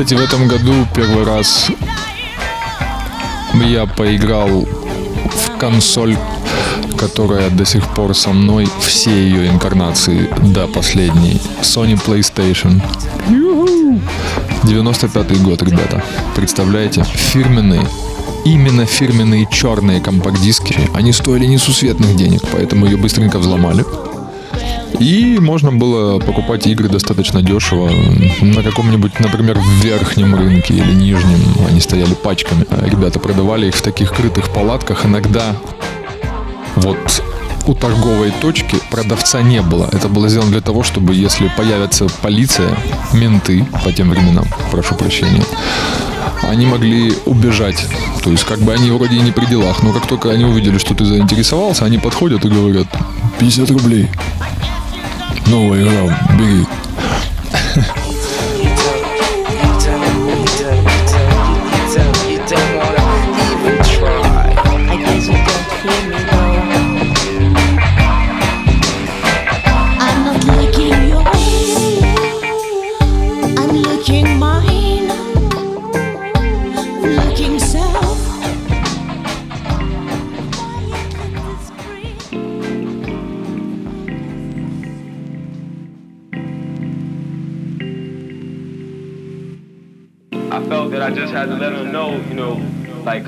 Кстати, 0.00 0.14
в 0.14 0.24
этом 0.24 0.48
году 0.48 0.72
первый 0.96 1.24
раз 1.24 1.70
я 3.52 3.84
поиграл 3.84 4.48
в 5.26 5.58
консоль, 5.58 6.16
которая 6.96 7.50
до 7.50 7.66
сих 7.66 7.86
пор 7.94 8.14
со 8.14 8.30
мной, 8.30 8.66
все 8.80 9.10
ее 9.10 9.50
инкарнации 9.50 10.26
до 10.54 10.66
последней. 10.68 11.38
Sony 11.60 12.02
PlayStation. 12.02 12.80
95 14.62 15.42
год, 15.42 15.62
ребята. 15.62 16.02
Представляете? 16.34 17.04
Фирменные 17.04 17.86
Именно 18.46 18.86
фирменные 18.86 19.46
черные 19.50 20.00
компакт-диски, 20.00 20.78
они 20.94 21.12
стоили 21.12 21.44
несусветных 21.44 22.16
денег, 22.16 22.40
поэтому 22.50 22.86
ее 22.86 22.96
быстренько 22.96 23.38
взломали. 23.38 23.84
И 25.00 25.38
можно 25.40 25.72
было 25.72 26.18
покупать 26.18 26.66
игры 26.66 26.90
достаточно 26.90 27.40
дешево 27.40 27.90
на 28.42 28.62
каком-нибудь, 28.62 29.18
например, 29.18 29.58
верхнем 29.82 30.34
рынке 30.34 30.74
или 30.74 30.92
нижнем. 30.92 31.40
Они 31.66 31.80
стояли 31.80 32.12
пачками. 32.12 32.66
А 32.70 32.86
Ребята 32.86 33.18
продавали 33.18 33.68
их 33.68 33.74
в 33.74 33.80
таких 33.80 34.12
крытых 34.12 34.52
палатках. 34.52 35.06
Иногда 35.06 35.56
вот 36.76 37.22
у 37.66 37.74
торговой 37.74 38.30
точки 38.42 38.76
продавца 38.90 39.40
не 39.40 39.62
было. 39.62 39.88
Это 39.90 40.08
было 40.10 40.28
сделано 40.28 40.50
для 40.50 40.60
того, 40.60 40.82
чтобы 40.82 41.14
если 41.14 41.50
появится 41.56 42.06
полиция, 42.20 42.76
менты 43.14 43.66
по 43.82 43.92
тем 43.92 44.10
временам, 44.10 44.44
прошу 44.70 44.96
прощения, 44.96 45.44
они 46.42 46.66
могли 46.66 47.14
убежать. 47.24 47.86
То 48.22 48.30
есть, 48.30 48.44
как 48.44 48.58
бы 48.60 48.74
они 48.74 48.90
вроде 48.90 49.16
и 49.16 49.20
не 49.20 49.32
при 49.32 49.46
делах, 49.46 49.82
но 49.82 49.92
как 49.92 50.06
только 50.06 50.30
они 50.30 50.44
увидели, 50.44 50.76
что 50.76 50.94
ты 50.94 51.06
заинтересовался, 51.06 51.86
они 51.86 51.96
подходят 51.96 52.44
и 52.44 52.48
говорят, 52.48 52.86
50 53.38 53.70
рублей. 53.70 54.08
Новая 55.50 55.82
игра, 55.82 56.16
бери. 56.38 56.64
You 57.72 57.99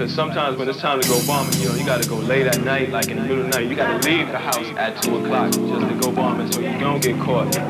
like, 0.03 0.09
cause 0.09 0.17
sometimes 0.17 0.59
when 0.59 0.69
it's 0.69 0.81
time 0.81 1.01
to 1.01 1.09
go 1.09 1.21
bombing, 1.27 1.53
you 1.61 1.69
know, 1.69 1.75
you 1.75 1.85
gotta 1.85 2.09
go 2.09 2.17
late 2.17 2.47
at 2.47 2.61
night, 2.63 2.91
like 2.91 3.09
in 3.09 3.17
the 3.17 3.23
middle 3.23 3.45
of 3.45 3.51
the 3.51 3.59
night, 3.59 3.69
you 3.69 3.77
gotta 3.77 4.07
leave 4.09 4.29
the 4.29 4.39
house 4.39 4.67
at 4.77 5.01
two 5.03 5.17
o'clock 5.19 5.53
just 5.53 5.89
to 5.89 5.95
go 6.01 6.11
bombing 6.13 6.51
so 6.51 6.61
you 6.61 6.79
don't 6.79 7.01
get 7.03 7.19
caught. 7.21 7.55
You 7.55 7.61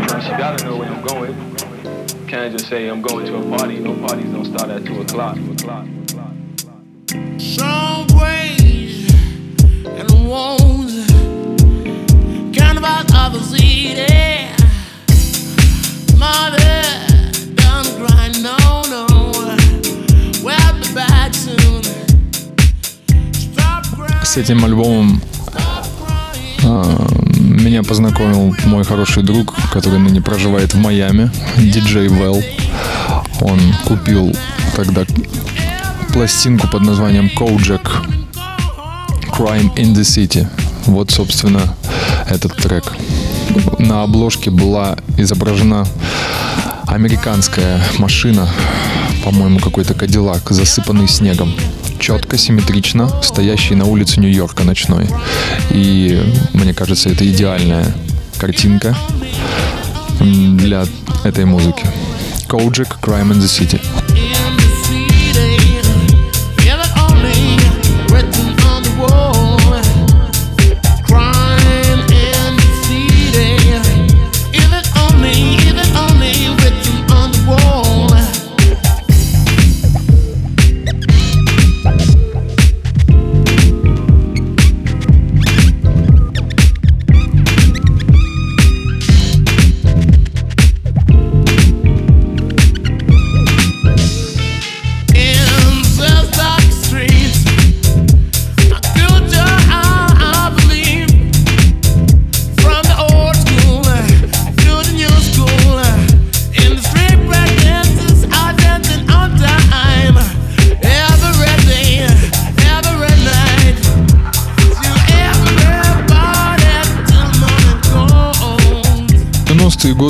know, 0.00 0.20
she 0.20 0.30
gotta 0.30 0.64
know 0.64 0.76
where 0.76 0.88
I'm 0.88 1.02
going. 1.04 1.34
Can't 2.26 2.52
just 2.52 2.68
say 2.68 2.88
I'm 2.88 3.02
going 3.02 3.26
to 3.26 3.36
a 3.36 3.56
party. 3.56 3.78
No 3.78 3.94
parties 4.06 4.30
don't 4.30 4.44
start 4.44 4.70
at 4.70 4.84
two 4.84 5.00
o'clock. 5.00 5.36
Two 5.36 5.52
o'clock. 5.52 5.86
Some 7.38 8.06
ways 8.18 9.12
and 9.86 10.10
wounds 10.28 11.06
kind 12.56 12.78
about 12.78 13.10
others 13.14 13.54
eating. 13.62 14.54
Mother 16.18 17.07
С 24.28 24.36
этим 24.36 24.62
альбомом 24.62 25.22
а, 26.62 27.08
меня 27.38 27.82
познакомил 27.82 28.54
мой 28.66 28.84
хороший 28.84 29.22
друг, 29.22 29.54
который 29.72 29.98
ныне 29.98 30.20
проживает 30.20 30.74
в 30.74 30.76
Майами, 30.76 31.30
диджей 31.56 32.08
Вэл. 32.08 32.44
Он 33.40 33.58
купил 33.86 34.36
тогда 34.76 35.06
пластинку 36.12 36.68
под 36.68 36.82
названием 36.82 37.30
Kojak 37.34 37.88
Crime 39.30 39.74
in 39.76 39.94
the 39.94 40.02
City. 40.02 40.46
Вот, 40.84 41.10
собственно, 41.10 41.62
этот 42.28 42.54
трек. 42.56 42.84
На 43.78 44.02
обложке 44.02 44.50
была 44.50 44.98
изображена 45.16 45.86
американская 46.86 47.82
машина, 47.96 48.46
по-моему, 49.24 49.58
какой-то 49.58 49.94
кадиллак, 49.94 50.50
засыпанный 50.50 51.08
снегом. 51.08 51.54
Четко, 51.98 52.38
симметрично, 52.38 53.10
стоящий 53.22 53.74
на 53.74 53.84
улице 53.84 54.20
Нью-Йорка 54.20 54.64
ночной. 54.64 55.06
И 55.70 56.20
мне 56.54 56.72
кажется, 56.72 57.10
это 57.10 57.28
идеальная 57.28 57.94
картинка 58.38 58.96
для 60.20 60.86
этой 61.24 61.44
музыки. 61.44 61.84
Kojak 62.48 63.00
Crime 63.02 63.32
in 63.32 63.40
the 63.40 63.46
City. 63.46 63.80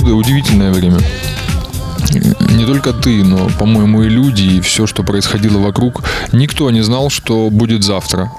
90-е 0.09 0.14
годы 0.14 0.14
удивительное 0.14 0.72
время. 0.72 0.98
Не 2.56 2.64
только 2.64 2.92
ты, 2.92 3.24
но, 3.24 3.48
по-моему, 3.59 4.02
и 4.02 4.09
люди, 4.09 4.56
и 4.56 4.61
все, 4.61 4.86
что 4.86 5.02
происходило 5.02 5.59
вокруг, 5.59 6.02
никто 6.32 6.70
не 6.70 6.82
знал, 6.82 7.11
что 7.11 7.50
будет 7.50 7.84
завтра. 7.84 8.30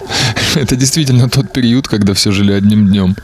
Это 0.54 0.76
действительно 0.76 1.28
тот 1.28 1.52
период, 1.52 1.88
когда 1.88 2.12
все 2.12 2.32
жили 2.32 2.52
одним 2.52 2.86
днем. 2.86 3.16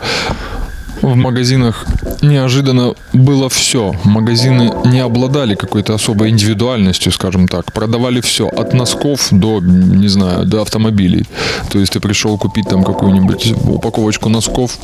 В 1.02 1.14
магазинах 1.16 1.86
неожиданно 2.28 2.94
было 3.12 3.48
все. 3.48 3.94
Магазины 4.04 4.72
не 4.84 5.00
обладали 5.00 5.54
какой-то 5.54 5.94
особой 5.94 6.30
индивидуальностью, 6.30 7.12
скажем 7.12 7.48
так. 7.48 7.72
Продавали 7.72 8.20
все, 8.20 8.46
от 8.46 8.74
носков 8.74 9.28
до, 9.30 9.60
не 9.60 10.08
знаю, 10.08 10.46
до 10.46 10.62
автомобилей. 10.62 11.26
То 11.70 11.78
есть 11.78 11.92
ты 11.92 12.00
пришел 12.00 12.38
купить 12.38 12.68
там 12.68 12.84
какую-нибудь 12.84 13.54
упаковочку 13.64 14.28
носков, 14.28 14.78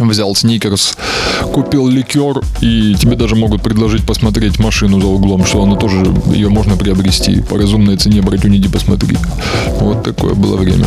взял 0.00 0.34
сникерс, 0.34 0.96
купил 1.52 1.88
ликер, 1.88 2.40
и 2.60 2.94
тебе 2.94 3.16
даже 3.16 3.36
могут 3.36 3.62
предложить 3.62 4.06
посмотреть 4.06 4.58
машину 4.58 5.00
за 5.00 5.06
углом, 5.06 5.44
что 5.44 5.62
она 5.62 5.76
тоже, 5.76 6.04
ее 6.26 6.48
можно 6.48 6.76
приобрести. 6.76 7.40
По 7.42 7.56
разумной 7.56 7.96
цене 7.96 8.20
брать 8.20 8.44
иди 8.44 8.68
посмотри. 8.68 9.16
Вот 9.80 10.04
такое 10.04 10.34
было 10.34 10.56
время. 10.56 10.86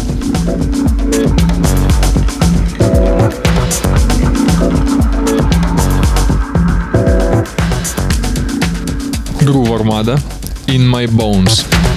Groove 9.48 9.72
Armada 9.72 10.22
In 10.66 10.86
My 10.86 11.08
Bones. 11.08 11.97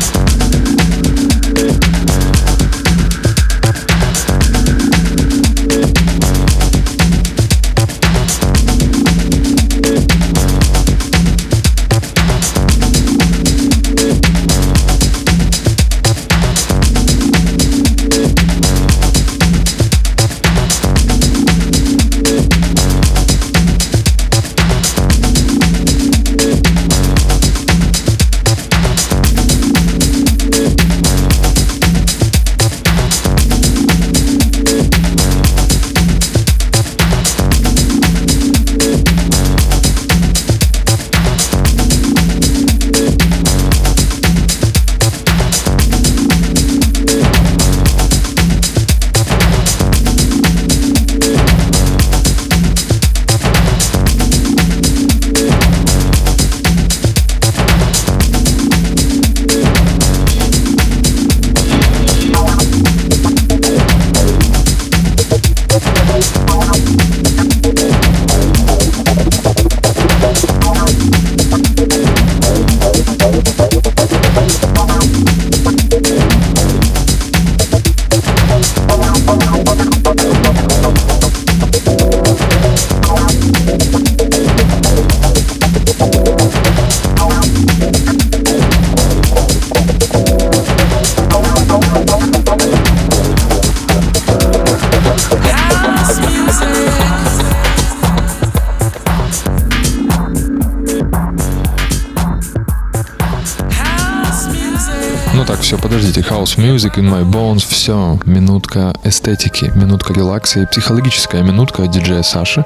House 106.51 106.59
Music 106.59 106.97
in 106.97 107.09
My 107.09 107.23
Bones, 107.23 107.65
все. 107.69 108.19
Минутка 108.25 108.93
эстетики, 109.05 109.71
минутка 109.77 110.13
релакса 110.13 110.61
и 110.61 110.67
психологическая 110.67 111.43
минутка 111.43 111.87
диджея 111.87 112.23
Саши. 112.23 112.65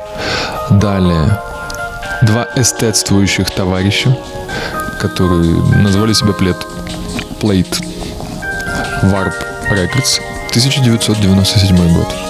Далее. 0.71 1.39
Два 2.23 2.47
эстетствующих 2.57 3.51
товарища, 3.51 4.17
которые 5.01 5.53
назвали 5.83 6.15
себя 6.15 6.33
плед. 6.33 6.57
Plate. 7.41 7.85
Warp 9.03 9.35
Records. 9.71 10.19
1997 10.49 11.95
год. 11.95 12.24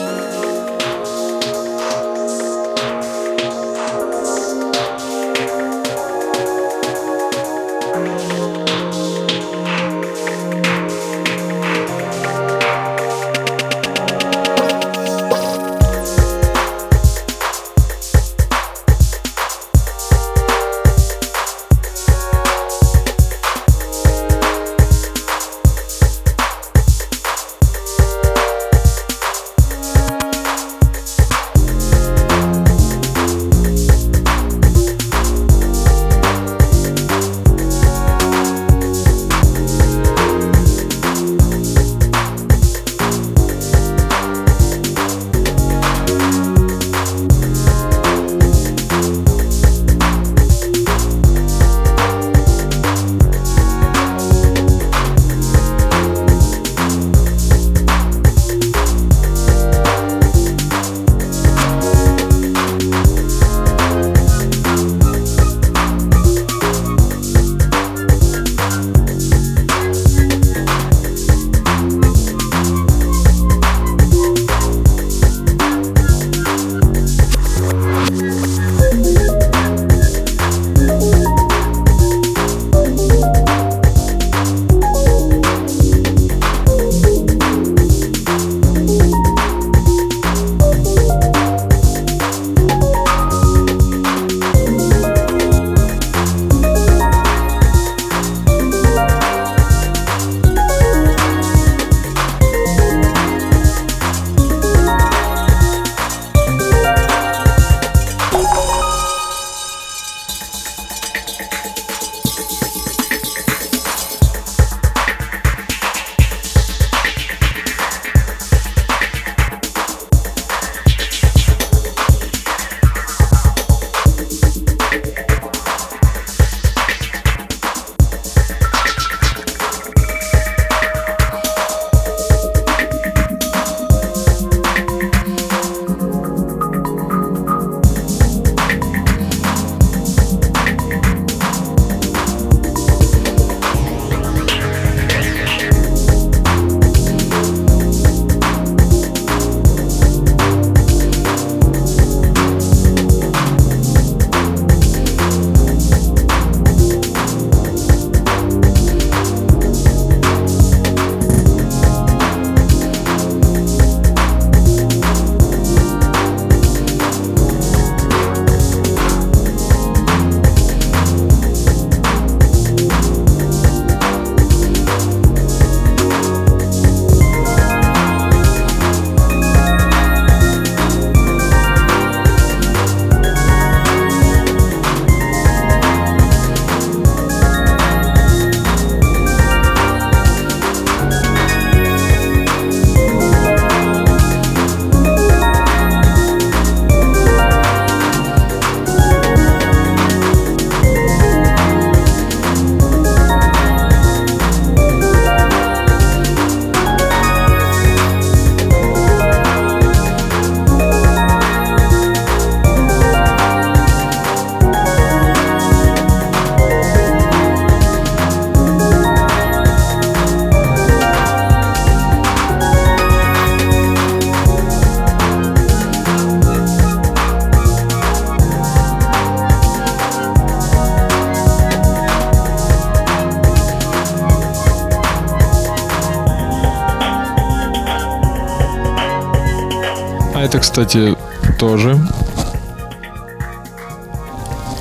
Кстати, 240.74 241.14
тоже 241.56 241.96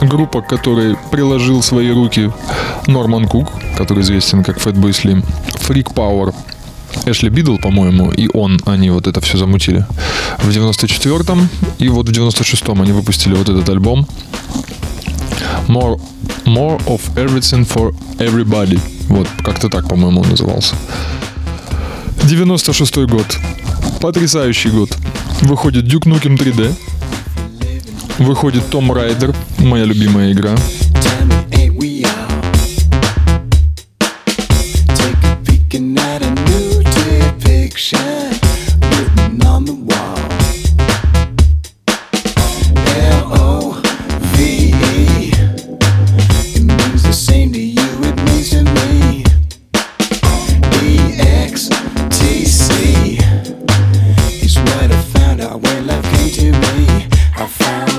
группа, 0.02 0.42
к 0.42 0.48
которой 0.48 0.98
приложил 1.12 1.62
свои 1.62 1.92
руки 1.92 2.32
Норман 2.88 3.28
Кук, 3.28 3.52
который 3.78 4.02
известен 4.02 4.44
как 4.44 4.58
Fatboy 4.58 4.90
Slim. 4.90 5.24
Freak 5.68 5.94
Power. 5.94 6.34
Эшли 7.06 7.30
Бидл, 7.30 7.58
по-моему, 7.58 8.12
и 8.12 8.28
он, 8.34 8.60
они 8.66 8.90
вот 8.90 9.06
это 9.06 9.22
все 9.22 9.38
замутили. 9.38 9.86
В 10.40 10.50
94-м 10.50 11.48
и 11.78 11.90
вот 11.90 12.10
в 12.10 12.12
96-м 12.12 12.82
они 12.82 12.92
выпустили 12.92 13.36
вот 13.36 13.50
этот 13.50 13.70
альбом. 13.70 14.08
More, 15.68 16.02
more 16.46 16.84
of 16.88 17.02
Everything 17.14 17.72
for 17.72 17.96
Everybody. 18.18 18.80
Вот, 19.10 19.28
как-то 19.44 19.70
так, 19.70 19.88
по-моему, 19.88 20.22
он 20.22 20.30
назывался. 20.30 20.74
96 22.24 22.98
год. 23.06 23.38
Потрясающий 24.02 24.70
год. 24.70 24.90
Выходит 25.44 25.84
Duke 25.86 26.08
Nukem 26.08 26.38
3D. 26.38 26.74
Выходит 28.20 28.70
Том 28.70 28.94
Райдер, 28.94 29.36
моя 29.60 29.84
любимая 29.84 30.32
игра. 30.32 30.56
to 56.34 56.52
me. 56.52 57.08
I 57.36 57.46
found 57.46 57.93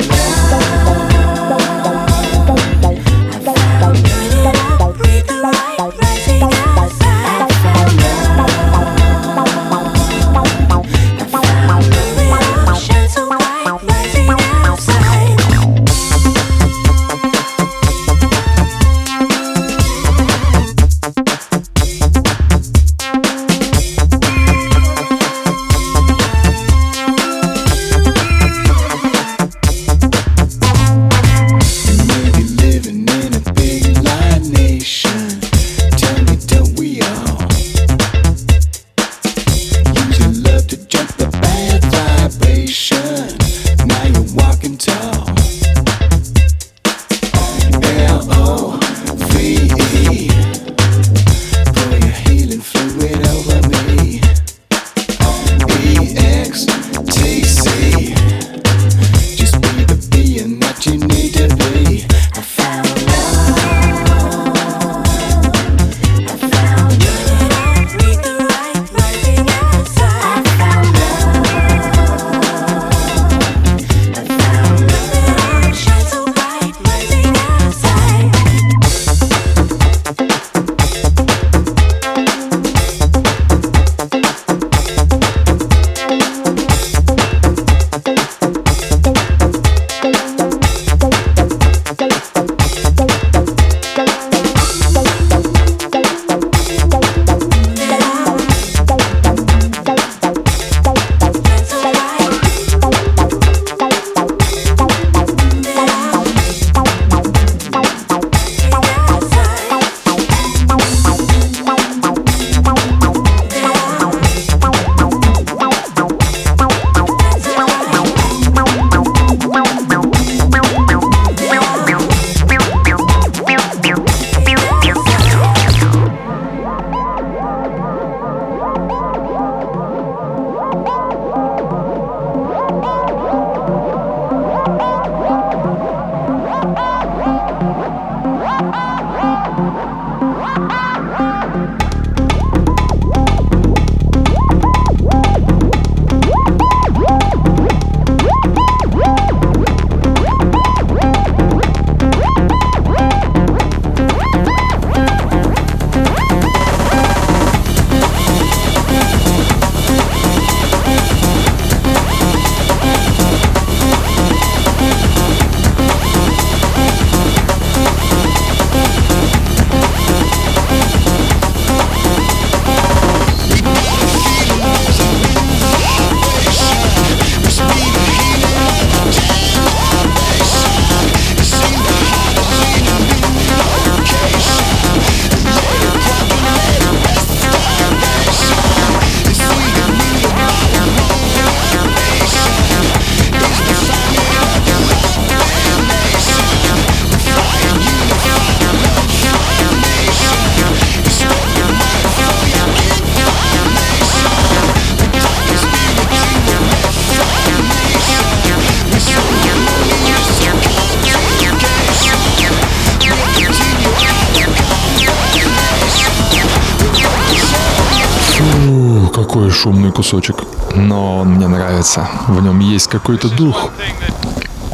кусочек, 220.15 220.45
но 220.77 221.19
он 221.19 221.35
мне 221.35 221.49
нравится. 221.49 222.09
В 222.29 222.41
нем 222.41 222.61
есть 222.61 222.87
какой-то 222.87 223.29
дух. 223.29 223.71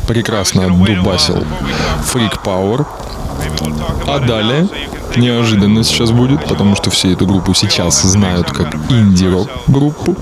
Прекрасно 0.06 0.68
дубасил. 0.68 1.44
Freak 2.12 2.42
Power. 2.44 2.86
А 4.06 4.18
далее, 4.18 4.68
неожиданно 5.16 5.82
сейчас 5.82 6.10
будет, 6.10 6.44
потому 6.46 6.76
что 6.76 6.90
все 6.90 7.12
эту 7.12 7.26
группу 7.26 7.54
сейчас 7.54 8.02
знают 8.02 8.50
как 8.50 8.74
инди-рок 8.90 9.48
группу, 9.66 10.14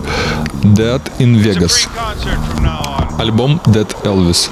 Dead 0.63 1.03
in 1.19 1.43
Vegas. 1.43 1.89
Альбом 3.19 3.61
Dead 3.67 3.89
Elvis. 4.05 4.51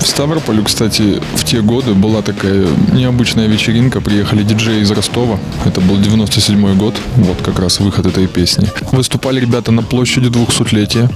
В 0.00 0.06
Ставрополе, 0.06 0.62
кстати, 0.62 1.20
в 1.34 1.44
те 1.44 1.60
годы 1.60 1.94
была 1.94 2.22
такая 2.22 2.66
необычная 2.92 3.46
вечеринка. 3.46 4.00
Приехали 4.00 4.42
диджеи 4.42 4.82
из 4.82 4.90
Ростова. 4.90 5.38
Это 5.64 5.80
был 5.80 5.98
97 5.98 6.76
год. 6.76 6.94
Вот 7.16 7.42
как 7.42 7.58
раз 7.58 7.80
выход 7.80 8.06
этой 8.06 8.26
песни. 8.26 8.68
Выступали 8.92 9.40
ребята 9.40 9.72
на 9.72 9.82
площади 9.82 10.28
200-летия. 10.28 11.10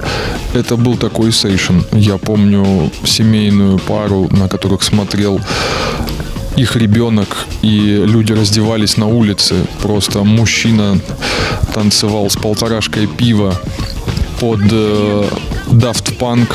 Это 0.54 0.76
был 0.76 0.96
такой 0.96 1.32
сейшн. 1.32 1.80
Я 1.92 2.18
помню 2.18 2.90
семейную 3.04 3.78
пару, 3.78 4.28
на 4.30 4.48
которых 4.48 4.82
смотрел 4.82 5.40
их 6.56 6.76
ребенок, 6.76 7.28
и 7.62 8.02
люди 8.06 8.32
раздевались 8.32 8.96
на 8.96 9.06
улице. 9.06 9.66
Просто 9.80 10.22
мужчина 10.22 10.98
танцевал 11.72 12.28
с 12.28 12.36
полторашкой 12.36 13.06
пива 13.06 13.54
под 14.38 14.60
э, 14.70 15.24
Daft 15.68 16.18
Punk 16.18 16.48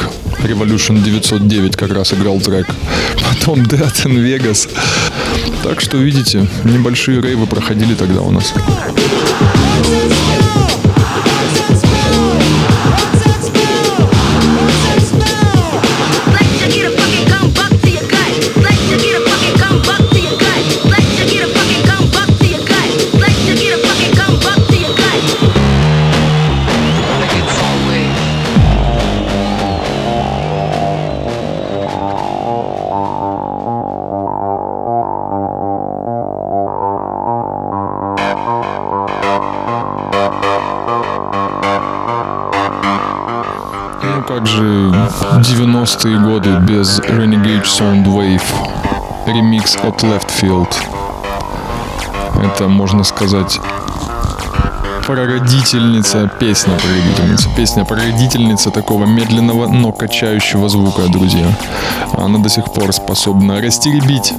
Revolution 0.43 1.03
909 1.03 1.75
как 1.75 1.91
раз 1.91 2.13
играл 2.13 2.39
трек. 2.39 2.67
Потом 3.23 3.61
Death 3.61 4.05
in 4.05 4.17
Vegas. 4.23 4.69
Так 5.63 5.81
что, 5.81 5.97
видите, 5.97 6.47
небольшие 6.63 7.21
рейвы 7.21 7.47
проходили 7.47 7.93
тогда 7.95 8.21
у 8.21 8.31
нас. 8.31 8.53
90-е 45.87 46.19
годы 46.19 46.49
без 46.67 46.99
Renegade 46.99 47.63
Soundwave, 47.63 48.43
ремикс 49.25 49.77
от 49.77 50.03
Left 50.03 50.29
Field. 50.41 50.67
Это, 52.43 52.67
можно 52.67 53.05
сказать, 53.05 53.57
прародительница, 55.05 56.29
песня 56.39 56.73
прародительница, 56.73 57.49
песня 57.55 57.85
прародительница 57.85 58.69
такого 58.69 59.05
медленного, 59.05 59.67
но 59.67 59.93
качающего 59.93 60.67
звука, 60.67 61.03
друзья. 61.07 61.47
Она 62.17 62.39
до 62.39 62.49
сих 62.49 62.65
пор 62.65 62.91
способна 62.91 63.61
растеребить 63.61 64.33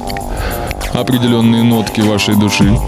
определенные 0.92 1.62
нотки 1.62 2.02
вашей 2.02 2.34
души. 2.34 2.78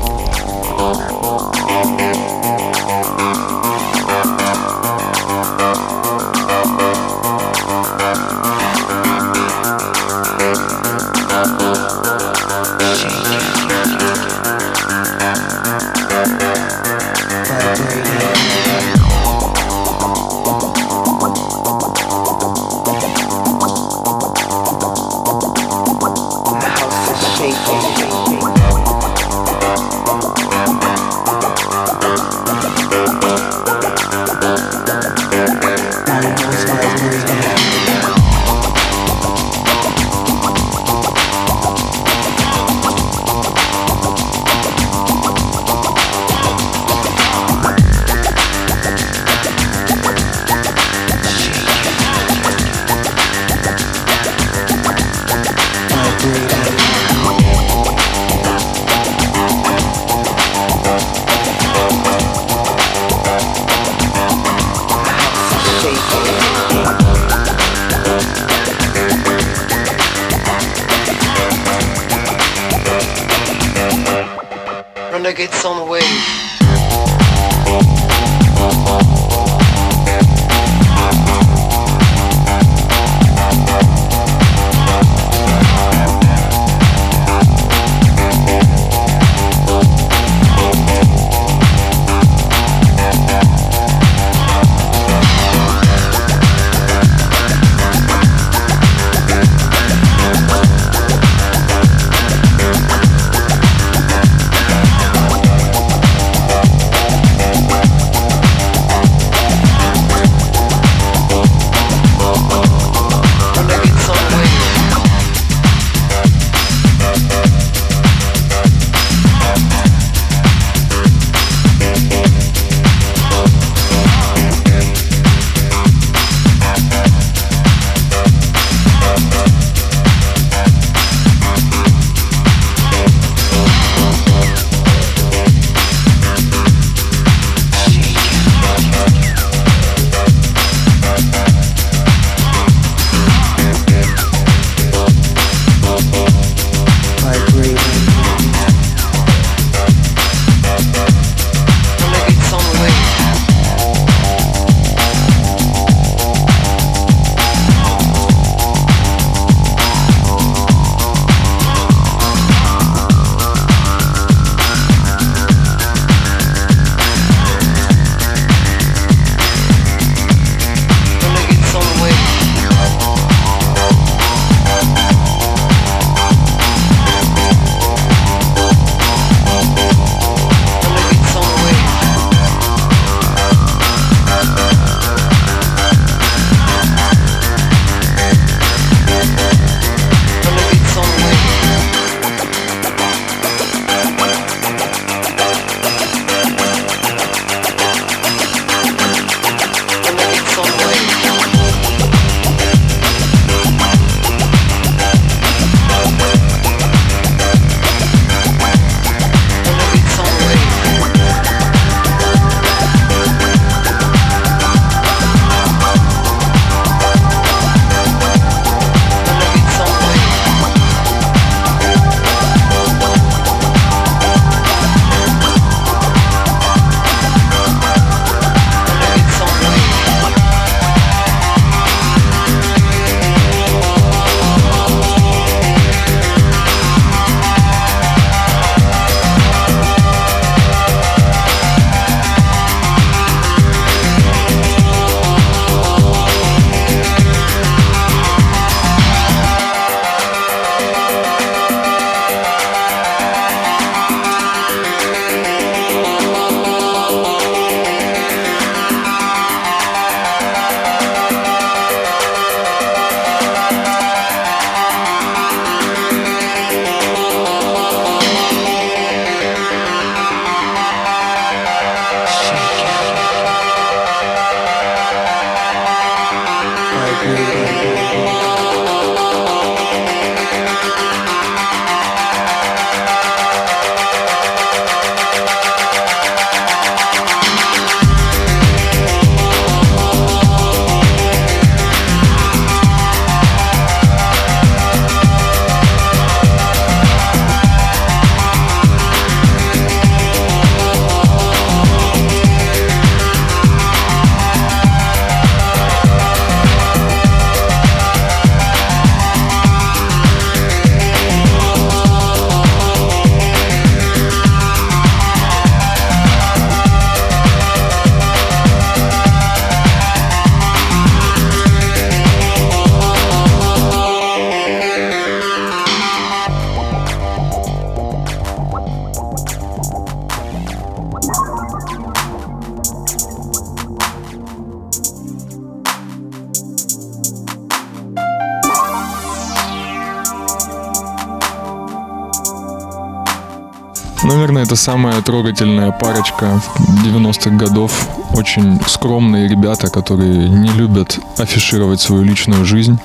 Это 344.71 344.77
самая 344.77 345.21
трогательная 345.21 345.91
парочка 345.91 346.62
90-х 347.05 347.51
годов. 347.57 348.09
Очень 348.31 348.81
скромные 348.87 349.49
ребята, 349.49 349.89
которые 349.89 350.49
не 350.49 350.68
любят 350.68 351.18
афишировать 351.39 352.01
свою 352.01 352.23
личную 352.23 352.64
жизнь. 352.64 352.97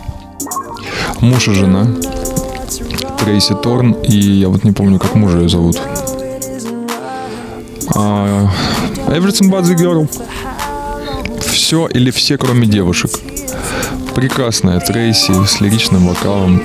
Муж 1.22 1.48
и 1.48 1.54
жена. 1.54 1.88
Трейси 3.20 3.56
Торн 3.64 3.94
и 3.94 4.16
я 4.16 4.50
вот 4.50 4.64
не 4.64 4.74
помню, 4.74 5.00
как 5.00 5.16
мужа 5.16 5.40
ее 5.40 5.50
зовут. 5.50 5.82
А, 7.96 8.48
Everything 9.08 9.50
but 9.50 9.64
the 9.64 9.76
girl. 9.76 10.08
Все 11.48 11.88
или 11.88 12.12
все, 12.12 12.38
кроме 12.38 12.68
девушек. 12.68 13.10
Прекрасная 14.14 14.80
Трейси 14.82 15.34
с 15.48 15.60
лиричным 15.62 16.10
вокалом. 16.10 16.62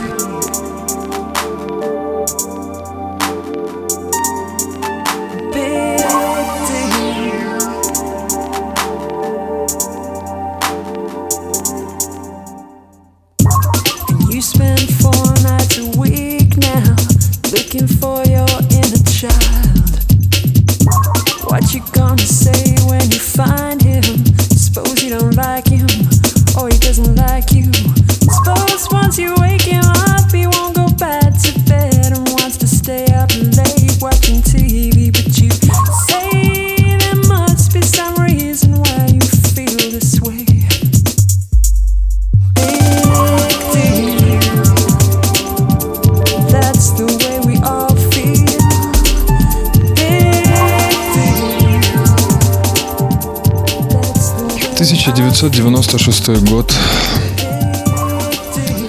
1996 56.30 56.50
год. 56.50 56.72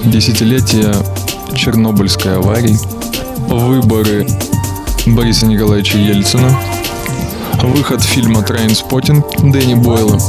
Десятилетие 0.05 0.93
Чернобыльской 1.55 2.35
аварии. 2.37 2.77
Выборы 3.47 4.27
Бориса 5.07 5.47
Николаевича 5.47 5.97
Ельцина. 5.97 6.55
Выход 7.63 8.03
фильма 8.03 8.43
«Трейнспоттинг» 8.43 9.25
Дэнни 9.41 9.73
Бойла. 9.75 10.19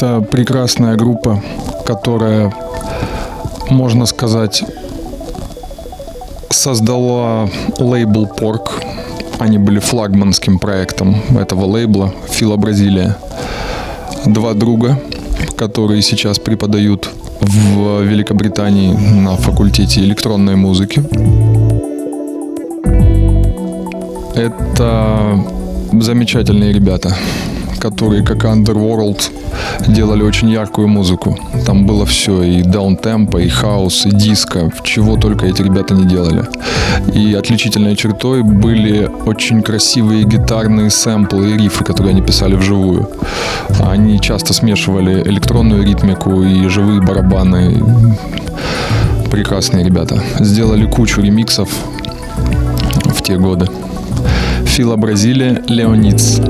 Это 0.00 0.22
прекрасная 0.22 0.96
группа, 0.96 1.42
которая, 1.84 2.54
можно 3.68 4.06
сказать, 4.06 4.64
создала 6.48 7.50
лейбл 7.78 8.26
Порк. 8.26 8.80
Они 9.38 9.58
были 9.58 9.78
флагманским 9.78 10.58
проектом 10.58 11.16
этого 11.38 11.66
лейбла 11.66 12.14
Фила 12.30 12.56
Бразилия. 12.56 13.18
Два 14.24 14.54
друга, 14.54 14.98
которые 15.58 16.00
сейчас 16.00 16.38
преподают 16.38 17.10
в 17.40 18.00
Великобритании 18.00 18.94
на 18.94 19.36
факультете 19.36 20.00
электронной 20.00 20.56
музыки. 20.56 21.02
Это 24.34 25.44
замечательные 25.92 26.72
ребята, 26.72 27.14
которые, 27.78 28.24
как 28.24 28.44
Underworld, 28.46 29.39
делали 29.86 30.22
очень 30.22 30.50
яркую 30.50 30.88
музыку. 30.88 31.38
Там 31.66 31.86
было 31.86 32.06
все, 32.06 32.42
и 32.42 32.62
даунтемпо, 32.62 33.38
и 33.38 33.48
хаос, 33.48 34.06
и 34.06 34.10
диско, 34.10 34.70
чего 34.82 35.16
только 35.16 35.46
эти 35.46 35.62
ребята 35.62 35.94
не 35.94 36.04
делали. 36.04 36.44
И 37.14 37.34
отличительной 37.34 37.96
чертой 37.96 38.42
были 38.42 39.10
очень 39.26 39.62
красивые 39.62 40.24
гитарные 40.24 40.90
сэмплы 40.90 41.50
и 41.50 41.56
рифы, 41.58 41.84
которые 41.84 42.12
они 42.12 42.22
писали 42.22 42.54
вживую. 42.54 43.08
Они 43.80 44.20
часто 44.20 44.52
смешивали 44.52 45.22
электронную 45.22 45.84
ритмику 45.84 46.42
и 46.42 46.68
живые 46.68 47.00
барабаны. 47.00 47.82
Прекрасные 49.30 49.84
ребята. 49.84 50.22
Сделали 50.40 50.86
кучу 50.86 51.20
ремиксов 51.20 51.68
в 53.04 53.22
те 53.22 53.36
годы. 53.36 53.68
Фила 54.64 54.96
Бразилия, 54.96 55.62
Леонидс. 55.68 56.40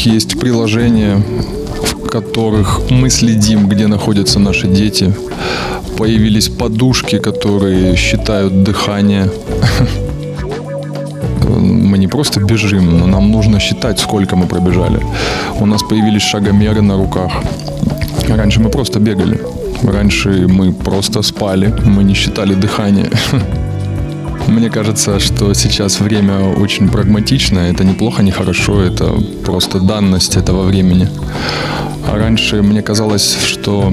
Телефонах 0.00 0.06
есть 0.06 0.40
приложения, 0.40 1.22
в 1.82 2.08
которых 2.08 2.80
мы 2.90 3.10
следим, 3.10 3.68
где 3.68 3.86
находятся 3.86 4.38
наши 4.38 4.66
дети. 4.66 5.12
Появились 5.98 6.48
подушки, 6.48 7.18
которые 7.18 7.96
считают 7.96 8.62
дыхание. 8.64 9.30
Мы 11.48 11.98
не 11.98 12.08
просто 12.08 12.40
бежим, 12.40 12.98
но 12.98 13.06
нам 13.06 13.30
нужно 13.30 13.60
считать, 13.60 13.98
сколько 13.98 14.36
мы 14.36 14.46
пробежали. 14.46 15.00
У 15.60 15.66
нас 15.66 15.82
появились 15.82 16.22
шагомеры 16.22 16.82
на 16.82 16.96
руках. 16.96 17.32
Раньше 18.28 18.60
мы 18.60 18.70
просто 18.70 19.00
бегали. 19.00 19.38
Раньше 19.82 20.46
мы 20.48 20.72
просто 20.72 21.22
спали, 21.22 21.74
мы 21.84 22.04
не 22.04 22.14
считали 22.14 22.54
дыхание. 22.54 23.10
Мне 24.48 24.70
кажется, 24.70 25.18
что 25.20 25.54
сейчас 25.54 26.00
время 26.00 26.40
очень 26.40 26.88
прагматичное. 26.88 27.70
Это 27.72 27.84
неплохо, 27.84 28.22
не 28.22 28.30
хорошо, 28.30 28.82
это 28.82 29.12
просто 29.44 29.80
данность 29.80 30.36
этого 30.36 30.62
времени. 30.62 31.08
А 32.08 32.16
раньше 32.16 32.62
мне 32.62 32.82
казалось, 32.82 33.36
что, 33.44 33.92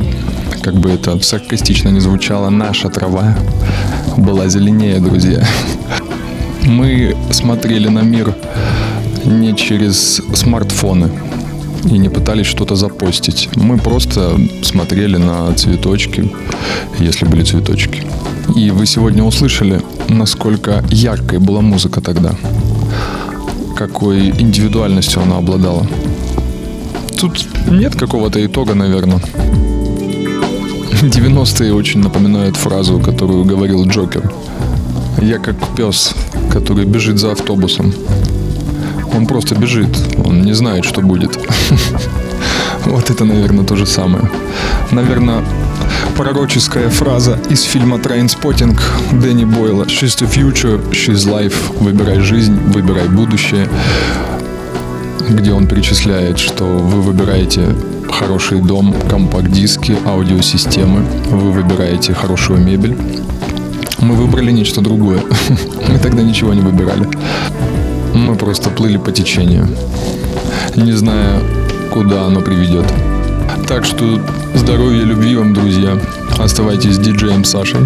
как 0.61 0.75
бы 0.75 0.89
это 0.89 1.19
саркастично 1.19 1.89
не 1.89 1.99
звучало, 1.99 2.49
наша 2.49 2.89
трава 2.89 3.37
была 4.17 4.47
зеленее, 4.47 4.99
друзья. 4.99 5.45
Мы 6.65 7.15
смотрели 7.31 7.87
на 7.87 7.99
мир 7.99 8.35
не 9.25 9.55
через 9.55 10.21
смартфоны 10.33 11.11
и 11.85 11.97
не 11.97 12.09
пытались 12.09 12.47
что-то 12.47 12.75
запостить. 12.75 13.49
Мы 13.55 13.77
просто 13.77 14.37
смотрели 14.63 15.17
на 15.17 15.53
цветочки, 15.53 16.31
если 16.99 17.25
были 17.25 17.43
цветочки. 17.43 18.03
И 18.57 18.71
вы 18.71 18.87
сегодня 18.87 19.23
услышали, 19.23 19.83
насколько 20.09 20.83
яркой 20.89 21.37
была 21.37 21.61
музыка 21.61 22.01
тогда. 22.01 22.33
Какой 23.75 24.29
индивидуальностью 24.29 25.21
она 25.21 25.37
обладала. 25.37 25.85
Тут 27.19 27.45
нет 27.69 27.95
какого-то 27.95 28.43
итога, 28.43 28.73
наверное. 28.73 29.21
90-е 31.03 31.71
очень 31.71 31.99
напоминают 31.99 32.57
фразу, 32.57 32.99
которую 32.99 33.45
говорил 33.45 33.85
Джокер. 33.85 34.31
Я 35.21 35.37
как 35.37 35.55
пес, 35.75 36.15
который 36.51 36.85
бежит 36.85 37.19
за 37.19 37.33
автобусом. 37.33 37.93
Он 39.15 39.27
просто 39.27 39.53
бежит, 39.53 39.95
он 40.25 40.41
не 40.41 40.53
знает, 40.53 40.83
что 40.83 41.01
будет. 41.01 41.37
Вот 42.85 43.09
это, 43.09 43.25
наверное, 43.25 43.65
то 43.65 43.75
же 43.75 43.85
самое. 43.85 44.31
Наверное, 44.91 45.43
пророческая 46.17 46.89
фраза 46.89 47.39
из 47.47 47.61
фильма 47.61 47.99
«Трейнспоттинг» 47.99 48.81
Дэнни 49.11 49.45
Бойла 49.45 49.83
«She's 49.83 50.17
the 50.19 50.27
future, 50.27 50.83
she's 50.89 51.27
life» 51.27 51.55
«Выбирай 51.79 52.19
жизнь, 52.21 52.57
выбирай 52.73 53.07
будущее», 53.07 53.69
где 55.29 55.53
он 55.53 55.67
перечисляет, 55.67 56.39
что 56.39 56.63
вы 56.63 57.03
выбираете 57.03 57.75
хороший 58.09 58.61
дом, 58.61 58.95
компакт-диски, 59.07 59.95
аудиосистемы, 60.05 61.01
вы 61.29 61.51
выбираете 61.51 62.15
хорошую 62.15 62.61
мебель. 62.61 62.97
Мы 63.99 64.15
выбрали 64.15 64.51
нечто 64.51 64.81
другое. 64.81 65.21
Мы 65.87 65.99
тогда 65.99 66.23
ничего 66.23 66.53
не 66.53 66.61
выбирали. 66.61 67.07
Мы 68.15 68.35
просто 68.35 68.71
плыли 68.71 68.97
по 68.97 69.11
течению, 69.11 69.67
не 70.75 70.93
зная, 70.93 71.41
куда 71.93 72.25
оно 72.25 72.41
приведет. 72.41 72.85
Так 73.67 73.83
что 73.83 74.21
здоровья, 74.55 75.03
любви 75.03 75.35
вам, 75.35 75.53
друзья. 75.53 75.99
Оставайтесь 76.39 76.95
с 76.95 76.99
диджеем 76.99 77.43
Сашей. 77.43 77.81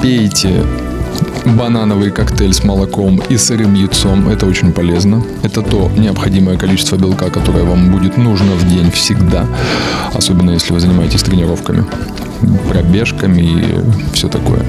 Пейте 0.00 0.62
банановый 1.44 2.12
коктейль 2.12 2.54
с 2.54 2.62
молоком 2.62 3.20
и 3.28 3.36
сырым 3.36 3.74
яйцом. 3.74 4.28
Это 4.28 4.46
очень 4.46 4.72
полезно. 4.72 5.24
Это 5.42 5.62
то 5.62 5.90
необходимое 5.96 6.56
количество 6.56 6.96
белка, 6.96 7.30
которое 7.30 7.64
вам 7.64 7.90
будет 7.90 8.16
нужно 8.16 8.52
в 8.52 8.68
день 8.68 8.92
всегда. 8.92 9.44
Особенно 10.14 10.52
если 10.52 10.72
вы 10.72 10.78
занимаетесь 10.78 11.22
тренировками, 11.22 11.84
пробежками 12.68 13.42
и 13.42 14.14
все 14.14 14.28
такое. 14.28 14.64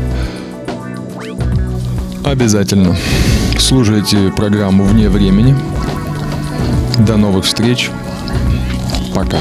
Обязательно. 2.24 2.96
Слушайте 3.60 4.34
программу 4.36 4.84
«Вне 4.84 5.10
времени». 5.10 5.56
До 7.00 7.18
новых 7.18 7.46
встреч. 7.46 7.90
Пока. 9.14 9.40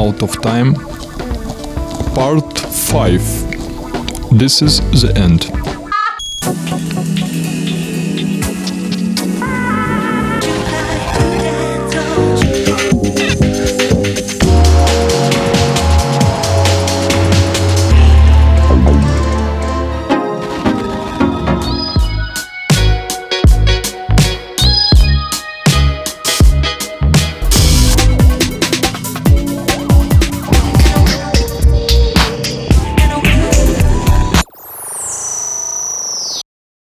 Out 0.00 0.22
of 0.22 0.40
Time. 0.40 0.74
Part 2.14 2.58
5 2.58 4.38
This 4.38 4.62
is 4.62 4.80
the 5.02 5.12
end 5.14 5.59